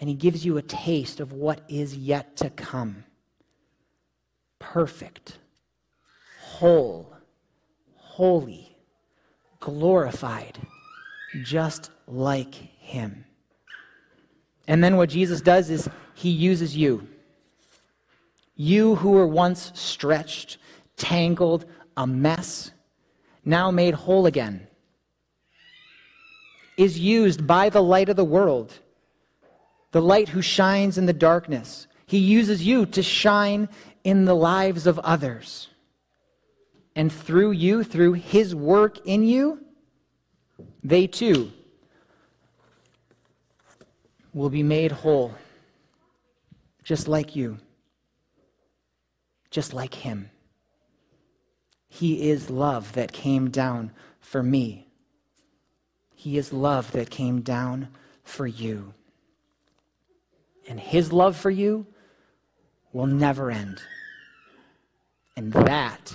And 0.00 0.08
he 0.08 0.14
gives 0.14 0.44
you 0.44 0.56
a 0.56 0.62
taste 0.62 1.20
of 1.20 1.32
what 1.32 1.60
is 1.68 1.96
yet 1.96 2.36
to 2.36 2.50
come. 2.50 3.04
Perfect, 4.58 5.38
whole, 6.40 7.12
holy, 7.96 8.76
glorified 9.60 10.58
just 11.42 11.90
like 12.06 12.54
him. 12.54 13.24
And 14.66 14.82
then 14.82 14.96
what 14.96 15.08
Jesus 15.08 15.40
does 15.40 15.70
is 15.70 15.88
he 16.14 16.30
uses 16.30 16.76
you. 16.76 17.06
You 18.54 18.96
who 18.96 19.12
were 19.12 19.26
once 19.26 19.72
stretched, 19.74 20.58
tangled, 20.96 21.64
a 21.96 22.06
mess, 22.06 22.70
now 23.44 23.70
made 23.70 23.94
whole 23.94 24.26
again, 24.26 24.66
is 26.76 26.98
used 26.98 27.46
by 27.46 27.70
the 27.70 27.82
light 27.82 28.08
of 28.08 28.16
the 28.16 28.24
world, 28.24 28.78
the 29.98 30.04
light 30.04 30.28
who 30.28 30.40
shines 30.40 30.96
in 30.96 31.06
the 31.06 31.12
darkness. 31.12 31.88
He 32.06 32.18
uses 32.18 32.64
you 32.64 32.86
to 32.86 33.02
shine 33.02 33.68
in 34.04 34.26
the 34.26 34.34
lives 34.36 34.86
of 34.86 34.96
others. 35.00 35.70
And 36.94 37.12
through 37.12 37.50
you, 37.50 37.82
through 37.82 38.12
his 38.12 38.54
work 38.54 39.04
in 39.04 39.24
you, 39.24 39.58
they 40.84 41.08
too 41.08 41.50
will 44.32 44.50
be 44.50 44.62
made 44.62 44.92
whole, 44.92 45.34
just 46.84 47.08
like 47.08 47.34
you, 47.34 47.58
just 49.50 49.74
like 49.74 49.94
Him. 49.94 50.30
He 51.88 52.30
is 52.30 52.50
love 52.50 52.92
that 52.92 53.10
came 53.10 53.50
down 53.50 53.90
for 54.20 54.44
me. 54.44 54.86
He 56.14 56.38
is 56.38 56.52
love 56.52 56.92
that 56.92 57.10
came 57.10 57.40
down 57.40 57.88
for 58.22 58.46
you. 58.46 58.94
And 60.68 60.78
His 60.78 61.12
love 61.12 61.36
for 61.36 61.50
you 61.50 61.86
will 62.92 63.06
never 63.06 63.50
end. 63.50 63.82
And 65.36 65.52
that 65.52 66.14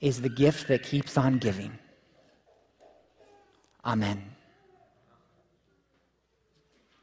is 0.00 0.20
the 0.20 0.28
gift 0.28 0.68
that 0.68 0.82
keeps 0.82 1.16
on 1.16 1.38
giving. 1.38 1.78
Amen. 3.84 4.22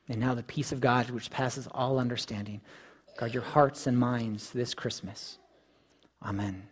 And 0.10 0.20
now 0.20 0.36
the 0.36 0.44
peace 0.44 0.72
of 0.72 0.82
God, 0.82 1.10
which 1.10 1.30
passes 1.30 1.68
all 1.72 1.98
understanding, 1.98 2.62
guard 3.18 3.34
your 3.34 3.44
hearts 3.44 3.88
and 3.88 3.98
minds 3.98 4.52
this 4.52 4.74
Christmas. 4.74 5.38
Amen. 6.22 6.68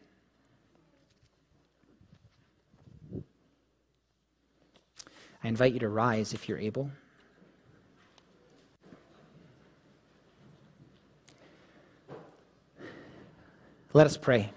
I 5.42 5.48
invite 5.48 5.74
you 5.74 5.80
to 5.80 5.90
rise 5.90 6.34
if 6.34 6.50
you're 6.50 6.60
able. 6.60 6.92
Let 13.94 14.06
us 14.06 14.18
pray. 14.18 14.52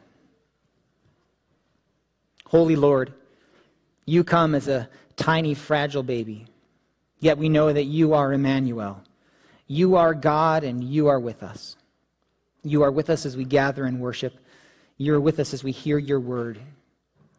Holy 2.46 2.76
Lord, 2.76 3.14
you 4.04 4.24
come 4.24 4.54
as 4.54 4.68
a 4.68 4.88
tiny, 5.16 5.54
fragile 5.54 6.02
baby. 6.02 6.46
Yet 7.18 7.38
we 7.38 7.48
know 7.48 7.72
that 7.72 7.84
you 7.84 8.14
are 8.14 8.32
Emmanuel. 8.32 9.00
You 9.66 9.96
are 9.96 10.12
God 10.12 10.64
and 10.64 10.84
you 10.84 11.06
are 11.06 11.20
with 11.20 11.42
us. 11.42 11.76
You 12.62 12.82
are 12.82 12.90
with 12.90 13.08
us 13.08 13.24
as 13.24 13.36
we 13.36 13.44
gather 13.44 13.84
and 13.84 14.00
worship. 14.00 14.34
You 14.98 15.14
are 15.14 15.20
with 15.20 15.40
us 15.40 15.54
as 15.54 15.64
we 15.64 15.72
hear 15.72 15.98
your 15.98 16.20
word. 16.20 16.60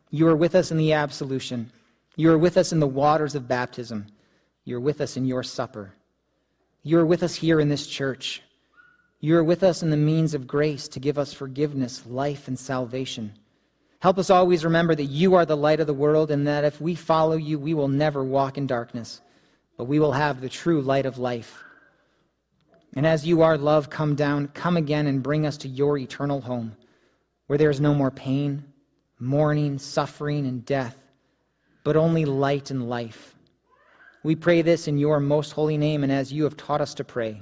You 0.10 0.28
are 0.28 0.36
with 0.36 0.56
us 0.56 0.72
in 0.72 0.78
the 0.78 0.94
absolution. 0.94 1.72
You 2.16 2.32
are 2.32 2.38
with 2.38 2.58
us 2.58 2.72
in 2.72 2.80
the 2.80 2.88
waters 2.88 3.36
of 3.36 3.48
baptism. 3.48 4.08
You 4.66 4.78
are 4.78 4.82
with 4.82 5.02
us 5.02 5.16
in 5.18 5.26
your 5.26 5.44
supper. 5.44 5.94
You 6.82 7.00
are 7.00 7.06
with 7.06 7.24
us 7.24 7.36
here 7.36 7.60
in 7.60 7.70
this 7.70 7.86
church. 7.86 8.42
You 9.24 9.38
are 9.38 9.44
with 9.44 9.64
us 9.64 9.82
in 9.82 9.90
the 9.90 9.96
means 9.96 10.34
of 10.34 10.48
grace 10.48 10.90
to 10.90 11.00
give 11.00 11.18
us 11.18 11.32
forgiveness, 11.32 12.06
life, 12.06 12.50
and 12.50 12.60
salvation. 12.60 13.32
Help 14.02 14.18
us 14.18 14.30
always 14.30 14.66
remember 14.66 14.96
that 14.96 15.06
you 15.06 15.36
are 15.36 15.46
the 15.46 15.56
light 15.56 15.80
of 15.80 15.88
the 15.88 15.94
world 15.94 16.30
and 16.30 16.46
that 16.46 16.66
if 16.66 16.82
we 16.82 16.94
follow 16.94 17.38
you, 17.38 17.58
we 17.58 17.74
will 17.74 17.88
never 17.88 18.22
walk 18.22 18.58
in 18.58 18.68
darkness, 18.68 19.22
but 19.78 19.86
we 19.86 19.98
will 19.98 20.12
have 20.12 20.42
the 20.42 20.50
true 20.50 20.82
light 20.82 21.06
of 21.06 21.20
life. 21.20 21.64
And 22.98 23.08
as 23.08 23.26
you 23.26 23.44
are 23.44 23.58
love, 23.58 23.90
come 23.90 24.14
down, 24.16 24.50
come 24.50 24.76
again 24.76 25.08
and 25.08 25.24
bring 25.24 25.46
us 25.46 25.56
to 25.60 25.70
your 25.70 25.98
eternal 25.98 26.42
home, 26.42 26.76
where 27.48 27.58
there 27.58 27.70
is 27.70 27.80
no 27.80 27.94
more 27.94 28.12
pain, 28.12 28.66
mourning, 29.20 29.80
suffering, 29.80 30.46
and 30.46 30.66
death, 30.66 30.98
but 31.86 31.96
only 31.96 32.26
light 32.26 32.72
and 32.72 32.90
life. 32.90 33.38
We 34.22 34.36
pray 34.36 34.64
this 34.64 34.90
in 34.90 34.98
your 34.98 35.22
most 35.22 35.52
holy 35.52 35.78
name 35.78 36.04
and 36.04 36.12
as 36.12 36.34
you 36.34 36.44
have 36.44 36.58
taught 36.58 36.82
us 36.82 36.94
to 36.96 37.06
pray. 37.06 37.42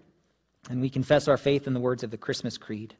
And 0.69 0.81
we 0.81 0.89
confess 0.89 1.27
our 1.27 1.37
faith 1.37 1.67
in 1.67 1.73
the 1.73 1.79
words 1.79 2.03
of 2.03 2.11
the 2.11 2.17
Christmas 2.17 2.57
Creed. 2.57 2.95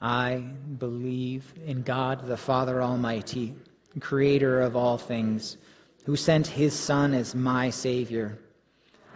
I 0.00 0.44
believe 0.78 1.52
in 1.64 1.82
God 1.82 2.26
the 2.26 2.36
Father 2.36 2.82
Almighty, 2.82 3.54
creator 4.00 4.60
of 4.60 4.76
all 4.76 4.98
things, 4.98 5.56
who 6.04 6.16
sent 6.16 6.46
his 6.46 6.74
Son 6.74 7.14
as 7.14 7.34
my 7.34 7.70
Savior. 7.70 8.38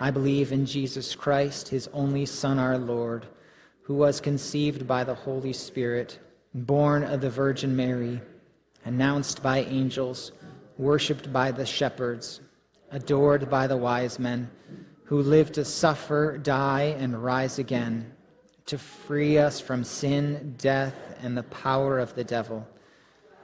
I 0.01 0.11
believe 0.11 0.51
in 0.51 0.67
Jesus 0.67 1.15
Christ, 1.15 1.69
his 1.69 1.89
only 1.93 2.27
Son, 2.27 2.59
our 2.59 2.79
Lord, 2.79 3.27
who 3.83 3.95
was 3.95 4.21
conceived 4.21 4.87
by 4.87 5.05
the 5.05 5.15
Holy 5.15 5.53
Spirit, 5.53 6.19
born 6.55 7.05
of 7.05 7.21
the 7.21 7.31
Virgin 7.31 7.75
Mary, 7.77 8.21
announced 8.85 9.43
by 9.43 9.59
angels, 9.65 10.33
worshipped 10.79 11.33
by 11.33 11.53
the 11.53 11.67
shepherds, 11.67 12.41
adored 12.91 13.49
by 13.49 13.67
the 13.67 13.77
wise 13.77 14.19
men, 14.19 14.51
who 15.13 15.21
lived 15.21 15.53
to 15.53 15.63
suffer, 15.63 16.39
die, 16.39 16.97
and 16.99 17.23
rise 17.23 17.59
again, 17.59 18.11
to 18.65 18.79
free 18.79 19.37
us 19.37 19.61
from 19.61 19.85
sin, 19.85 20.55
death, 20.57 20.95
and 21.23 21.37
the 21.37 21.43
power 21.43 21.99
of 21.99 22.15
the 22.15 22.25
devil. 22.25 22.67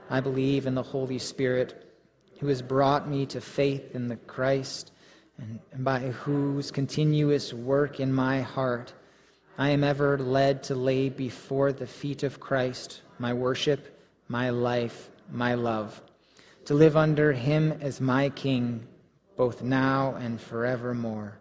I 0.08 0.20
believe 0.20 0.66
in 0.66 0.74
the 0.74 0.82
Holy 0.82 1.18
Spirit, 1.18 1.94
who 2.40 2.46
has 2.46 2.62
brought 2.62 3.06
me 3.06 3.26
to 3.26 3.42
faith 3.42 3.94
in 3.94 4.08
the 4.08 4.16
Christ 4.16 4.92
and 5.36 5.60
by 5.84 5.98
whose 5.98 6.70
continuous 6.70 7.52
work 7.52 8.00
in 8.00 8.14
my 8.14 8.40
heart 8.40 8.94
I 9.58 9.68
am 9.68 9.84
ever 9.84 10.16
led 10.16 10.62
to 10.62 10.74
lay 10.74 11.10
before 11.10 11.72
the 11.72 11.86
feet 11.86 12.22
of 12.22 12.40
Christ 12.40 13.02
my 13.18 13.34
worship, 13.34 14.00
my 14.26 14.48
life, 14.48 15.10
my 15.30 15.52
love, 15.52 16.00
to 16.64 16.72
live 16.72 16.96
under 16.96 17.34
him 17.34 17.72
as 17.82 18.00
my 18.00 18.30
King, 18.30 18.86
both 19.36 19.60
now 19.60 20.14
and 20.14 20.40
forevermore. 20.40 21.38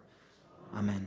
Amen. 0.76 1.06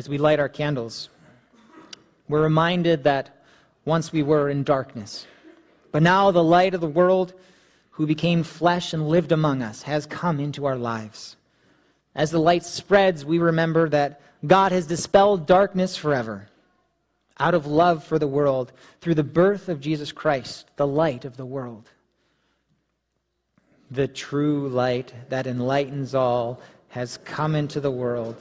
as 0.00 0.08
we 0.08 0.16
light 0.16 0.40
our 0.40 0.48
candles, 0.48 1.10
we're 2.26 2.42
reminded 2.42 3.04
that 3.04 3.44
once 3.84 4.12
we 4.14 4.22
were 4.22 4.48
in 4.48 4.62
darkness, 4.62 5.26
but 5.92 6.02
now 6.02 6.30
the 6.30 6.42
light 6.42 6.72
of 6.72 6.80
the 6.80 6.86
world, 6.86 7.34
who 7.90 8.06
became 8.06 8.42
flesh 8.42 8.94
and 8.94 9.10
lived 9.10 9.30
among 9.30 9.60
us, 9.60 9.82
has 9.82 10.06
come 10.06 10.40
into 10.40 10.64
our 10.64 10.76
lives. 10.76 11.36
As 12.14 12.30
the 12.30 12.40
light 12.40 12.64
spreads, 12.64 13.24
we 13.24 13.38
remember 13.38 13.88
that 13.88 14.20
God 14.46 14.72
has 14.72 14.86
dispelled 14.86 15.46
darkness 15.46 15.96
forever. 15.96 16.48
Out 17.38 17.54
of 17.54 17.66
love 17.66 18.04
for 18.04 18.18
the 18.18 18.26
world, 18.26 18.72
through 19.00 19.14
the 19.14 19.22
birth 19.22 19.68
of 19.68 19.80
Jesus 19.80 20.12
Christ, 20.12 20.70
the 20.76 20.86
light 20.86 21.24
of 21.24 21.36
the 21.36 21.46
world. 21.46 21.88
The 23.90 24.08
true 24.08 24.68
light 24.68 25.12
that 25.30 25.46
enlightens 25.46 26.14
all 26.14 26.60
has 26.88 27.18
come 27.18 27.54
into 27.54 27.80
the 27.80 27.90
world 27.90 28.36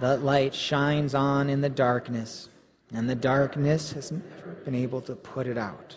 that 0.00 0.22
light 0.22 0.54
shines 0.54 1.14
on 1.14 1.48
in 1.48 1.60
the 1.60 1.68
darkness, 1.68 2.48
and 2.92 3.08
the 3.08 3.14
darkness 3.14 3.92
has 3.92 4.12
never 4.12 4.52
been 4.64 4.74
able 4.74 5.00
to 5.02 5.14
put 5.14 5.46
it 5.46 5.58
out. 5.58 5.96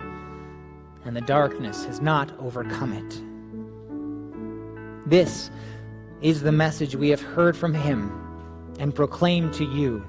and 1.05 1.15
the 1.15 1.21
darkness 1.21 1.85
has 1.85 2.01
not 2.01 2.31
overcome 2.39 2.93
it. 2.93 3.21
This 5.09 5.49
is 6.21 6.41
the 6.41 6.51
message 6.51 6.95
we 6.95 7.09
have 7.09 7.21
heard 7.21 7.57
from 7.57 7.73
him 7.73 8.11
and 8.79 8.93
proclaimed 8.93 9.53
to 9.53 9.65
you 9.65 10.05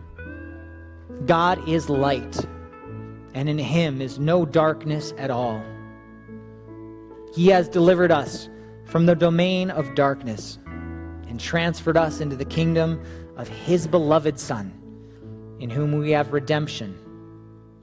God 1.27 1.69
is 1.69 1.89
light, 1.89 2.47
and 3.35 3.49
in 3.49 3.59
him 3.59 4.01
is 4.01 4.19
no 4.19 4.45
darkness 4.45 5.13
at 5.19 5.31
all. 5.31 5.63
He 7.35 7.49
has 7.49 7.69
delivered 7.69 8.11
us 8.11 8.49
from 8.87 9.07
the 9.07 9.15
domain 9.15 9.71
of 9.71 9.95
darkness 9.95 10.59
and 11.29 11.39
transferred 11.39 11.97
us 11.97 12.21
into 12.21 12.37
the 12.37 12.45
kingdom 12.45 13.01
of 13.37 13.49
his 13.49 13.87
beloved 13.87 14.39
Son, 14.39 14.73
in 15.61 15.71
whom 15.71 15.93
we 15.93 16.11
have 16.11 16.33
redemption, 16.33 16.99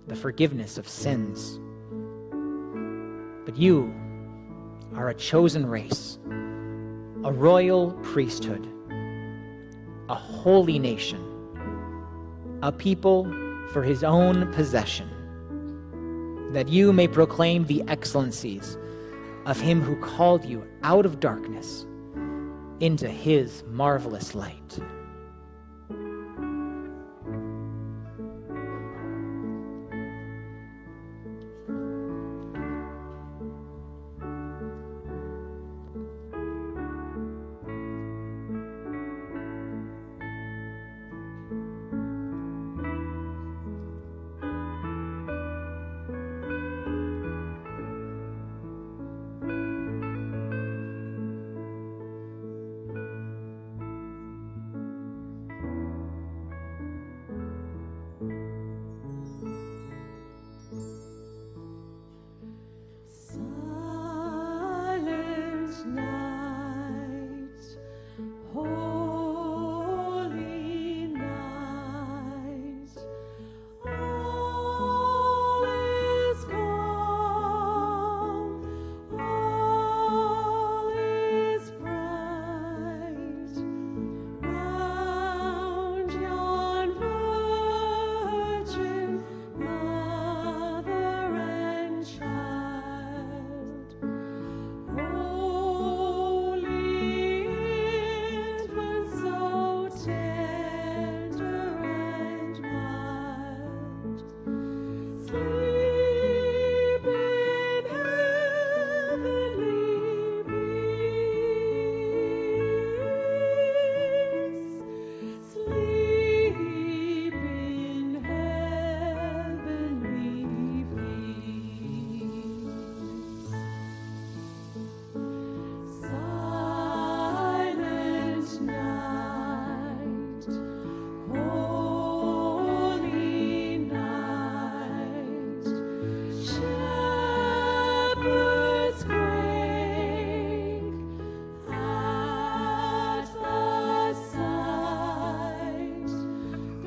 the 0.08 0.16
forgiveness 0.16 0.78
of 0.78 0.88
sins. 0.88 1.60
But 3.50 3.58
you 3.58 3.92
are 4.94 5.10
a 5.10 5.16
chosen 5.16 5.66
race, 5.66 6.20
a 7.24 7.34
royal 7.34 7.94
priesthood, 8.04 8.64
a 10.08 10.14
holy 10.14 10.78
nation 10.78 11.20
a 12.62 12.72
people 12.72 13.24
for 13.74 13.82
his 13.82 14.04
own 14.04 14.54
possession, 14.54 15.10
that 16.54 16.70
you 16.70 16.94
may 16.94 17.08
proclaim 17.08 17.66
the 17.66 17.84
excellencies 17.88 18.78
of 19.48 19.60
him 19.60 19.82
who 19.82 19.96
called 19.96 20.46
you 20.46 20.64
out 20.84 21.08
of 21.08 21.20
darkness 21.20 21.88
into 22.80 23.10
his 23.10 23.64
marvelous 23.68 24.36
light. 24.36 24.80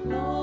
Lord. 0.05 0.42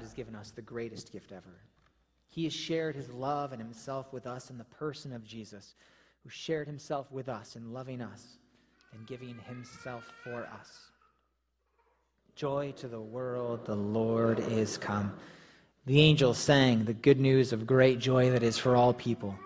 God 0.00 0.06
has 0.06 0.14
given 0.14 0.34
us 0.34 0.50
the 0.50 0.62
greatest 0.62 1.12
gift 1.12 1.30
ever. 1.30 1.60
He 2.30 2.44
has 2.44 2.54
shared 2.54 2.96
his 2.96 3.10
love 3.10 3.52
and 3.52 3.60
himself 3.60 4.14
with 4.14 4.26
us 4.26 4.48
in 4.48 4.56
the 4.56 4.64
person 4.64 5.12
of 5.12 5.26
Jesus, 5.26 5.74
who 6.22 6.30
shared 6.30 6.66
himself 6.66 7.12
with 7.12 7.28
us 7.28 7.54
in 7.54 7.74
loving 7.74 8.00
us 8.00 8.38
and 8.94 9.06
giving 9.06 9.36
himself 9.46 10.10
for 10.24 10.48
us. 10.58 10.90
Joy 12.34 12.72
to 12.78 12.88
the 12.88 13.00
world, 13.00 13.66
the 13.66 13.76
Lord 13.76 14.38
is 14.38 14.78
come. 14.78 15.12
The 15.84 16.00
angels 16.00 16.38
sang 16.38 16.86
the 16.86 16.94
good 16.94 17.20
news 17.20 17.52
of 17.52 17.66
great 17.66 17.98
joy 17.98 18.30
that 18.30 18.42
is 18.42 18.56
for 18.56 18.76
all 18.76 18.94
people. 18.94 19.38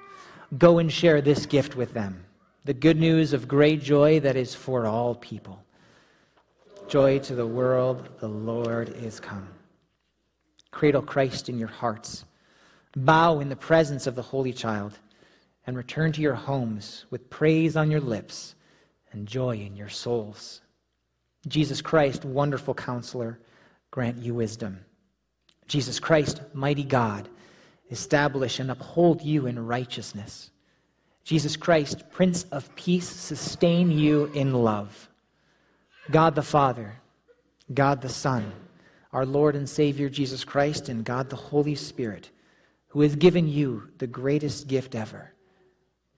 Go 0.57 0.79
and 0.79 0.93
share 0.93 1.21
this 1.21 1.47
gift 1.47 1.75
with 1.75 1.93
them 1.95 2.25
the 2.65 2.75
good 2.75 3.01
news 3.01 3.33
of 3.33 3.49
great 3.49 3.83
joy 3.83 4.21
that 4.21 4.37
is 4.37 4.55
for 4.55 4.87
all 4.87 5.17
people. 5.17 5.65
Joy 6.87 7.19
to 7.19 7.35
the 7.35 7.47
world, 7.47 8.09
the 8.21 8.29
Lord 8.29 8.91
is 8.91 9.19
come. 9.19 9.54
Cradle 10.75 11.03
Christ 11.03 11.49
in 11.49 11.57
your 11.57 11.69
hearts. 11.69 12.25
Bow 12.97 13.39
in 13.39 13.49
the 13.49 13.55
presence 13.55 14.09
of 14.09 14.17
the 14.17 14.23
Holy 14.23 14.53
Child 14.53 14.99
and 15.69 15.77
return 15.77 16.11
to 16.11 16.21
your 16.21 16.35
homes 16.35 17.07
with 17.11 17.31
praise 17.31 17.77
on 17.77 17.93
your 17.93 18.01
lips 18.01 18.57
and 19.13 19.29
joy 19.29 19.57
in 19.57 19.77
your 19.77 19.89
souls. 19.89 20.63
Jesus 21.47 21.81
Christ, 21.81 22.25
wonderful 22.25 22.75
counselor, 22.75 23.39
grant 23.93 24.19
you 24.19 24.35
wisdom. 24.35 24.85
Jesus 25.69 26.01
Christ, 26.01 26.43
mighty 26.53 26.83
God, 26.83 27.29
establish 27.93 28.59
and 28.59 28.69
uphold 28.69 29.23
you 29.23 29.47
in 29.47 29.65
righteousness. 29.65 30.51
Jesus 31.23 31.57
Christ, 31.57 32.03
Prince 32.11 32.47
of 32.51 32.75
Peace, 32.75 33.09
sustain 33.09 33.93
you 33.93 34.25
in 34.35 34.53
love. 34.53 35.09
God 36.11 36.35
the 36.35 36.43
Father, 36.43 36.95
God 37.73 38.03
the 38.03 38.09
Son, 38.09 38.53
our 39.15 39.25
Lord 39.25 39.55
and 39.55 39.69
Savior 39.69 40.09
Jesus 40.11 40.45
Christ, 40.45 40.89
and 40.89 41.05
God 41.05 41.31
the 41.31 41.37
Holy 41.37 41.77
Spirit, 41.77 42.31
who 42.89 43.01
has 43.03 43.15
given 43.15 43.49
you 43.49 43.89
the 43.99 44.09
greatest 44.09 44.67
gift 44.67 44.95
ever, 44.95 45.33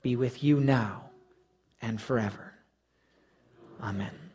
be 0.02 0.16
with 0.16 0.42
you 0.42 0.58
now 0.58 1.10
and 1.82 2.00
forever. 2.00 2.54
Amen. 3.82 4.25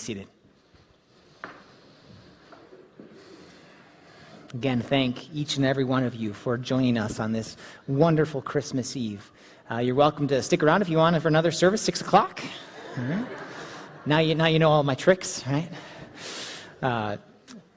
Seated. 0.00 0.26
Again, 4.52 4.80
thank 4.80 5.32
each 5.32 5.56
and 5.56 5.64
every 5.64 5.84
one 5.84 6.02
of 6.02 6.16
you 6.16 6.32
for 6.32 6.58
joining 6.58 6.98
us 6.98 7.20
on 7.20 7.30
this 7.30 7.56
wonderful 7.86 8.42
Christmas 8.42 8.96
Eve. 8.96 9.30
Uh, 9.70 9.78
you're 9.78 9.94
welcome 9.94 10.26
to 10.26 10.42
stick 10.42 10.64
around 10.64 10.82
if 10.82 10.88
you 10.88 10.96
want 10.96 11.20
for 11.22 11.28
another 11.28 11.52
service, 11.52 11.80
6 11.82 12.00
o'clock. 12.00 12.42
Right. 12.96 13.24
Now, 14.06 14.18
you, 14.18 14.34
now 14.34 14.46
you 14.46 14.58
know 14.58 14.70
all 14.70 14.82
my 14.82 14.96
tricks, 14.96 15.46
right? 15.46 15.70
Uh, 16.82 17.16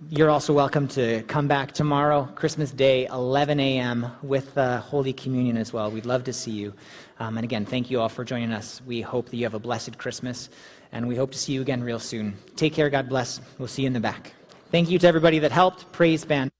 you're 0.09 0.31
also 0.31 0.51
welcome 0.51 0.87
to 0.89 1.21
come 1.23 1.47
back 1.47 1.73
tomorrow, 1.73 2.27
Christmas 2.33 2.71
Day, 2.71 3.05
11 3.05 3.59
a.m., 3.59 4.07
with 4.23 4.57
uh, 4.57 4.79
Holy 4.79 5.13
Communion 5.13 5.57
as 5.57 5.71
well. 5.71 5.91
We'd 5.91 6.05
love 6.05 6.23
to 6.23 6.33
see 6.33 6.51
you. 6.51 6.73
Um, 7.19 7.37
and 7.37 7.43
again, 7.45 7.65
thank 7.65 7.91
you 7.91 8.01
all 8.01 8.09
for 8.09 8.23
joining 8.23 8.51
us. 8.51 8.81
We 8.85 9.01
hope 9.01 9.29
that 9.29 9.37
you 9.37 9.43
have 9.43 9.53
a 9.53 9.59
blessed 9.59 9.97
Christmas 9.97 10.49
and 10.93 11.07
we 11.07 11.15
hope 11.15 11.31
to 11.31 11.37
see 11.37 11.51
you 11.51 11.61
again 11.61 11.83
real 11.83 11.99
soon. 11.99 12.35
Take 12.55 12.73
care. 12.73 12.89
God 12.89 13.09
bless. 13.09 13.41
We'll 13.57 13.67
see 13.67 13.81
you 13.81 13.87
in 13.87 13.93
the 13.93 13.99
back. 13.99 14.31
Thank 14.71 14.89
you 14.89 14.97
to 14.99 15.07
everybody 15.07 15.39
that 15.39 15.51
helped. 15.51 15.91
Praise 15.91 16.23
band. 16.23 16.51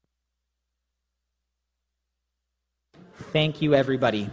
Thank 3.31 3.61
you, 3.61 3.73
everybody. 3.73 4.29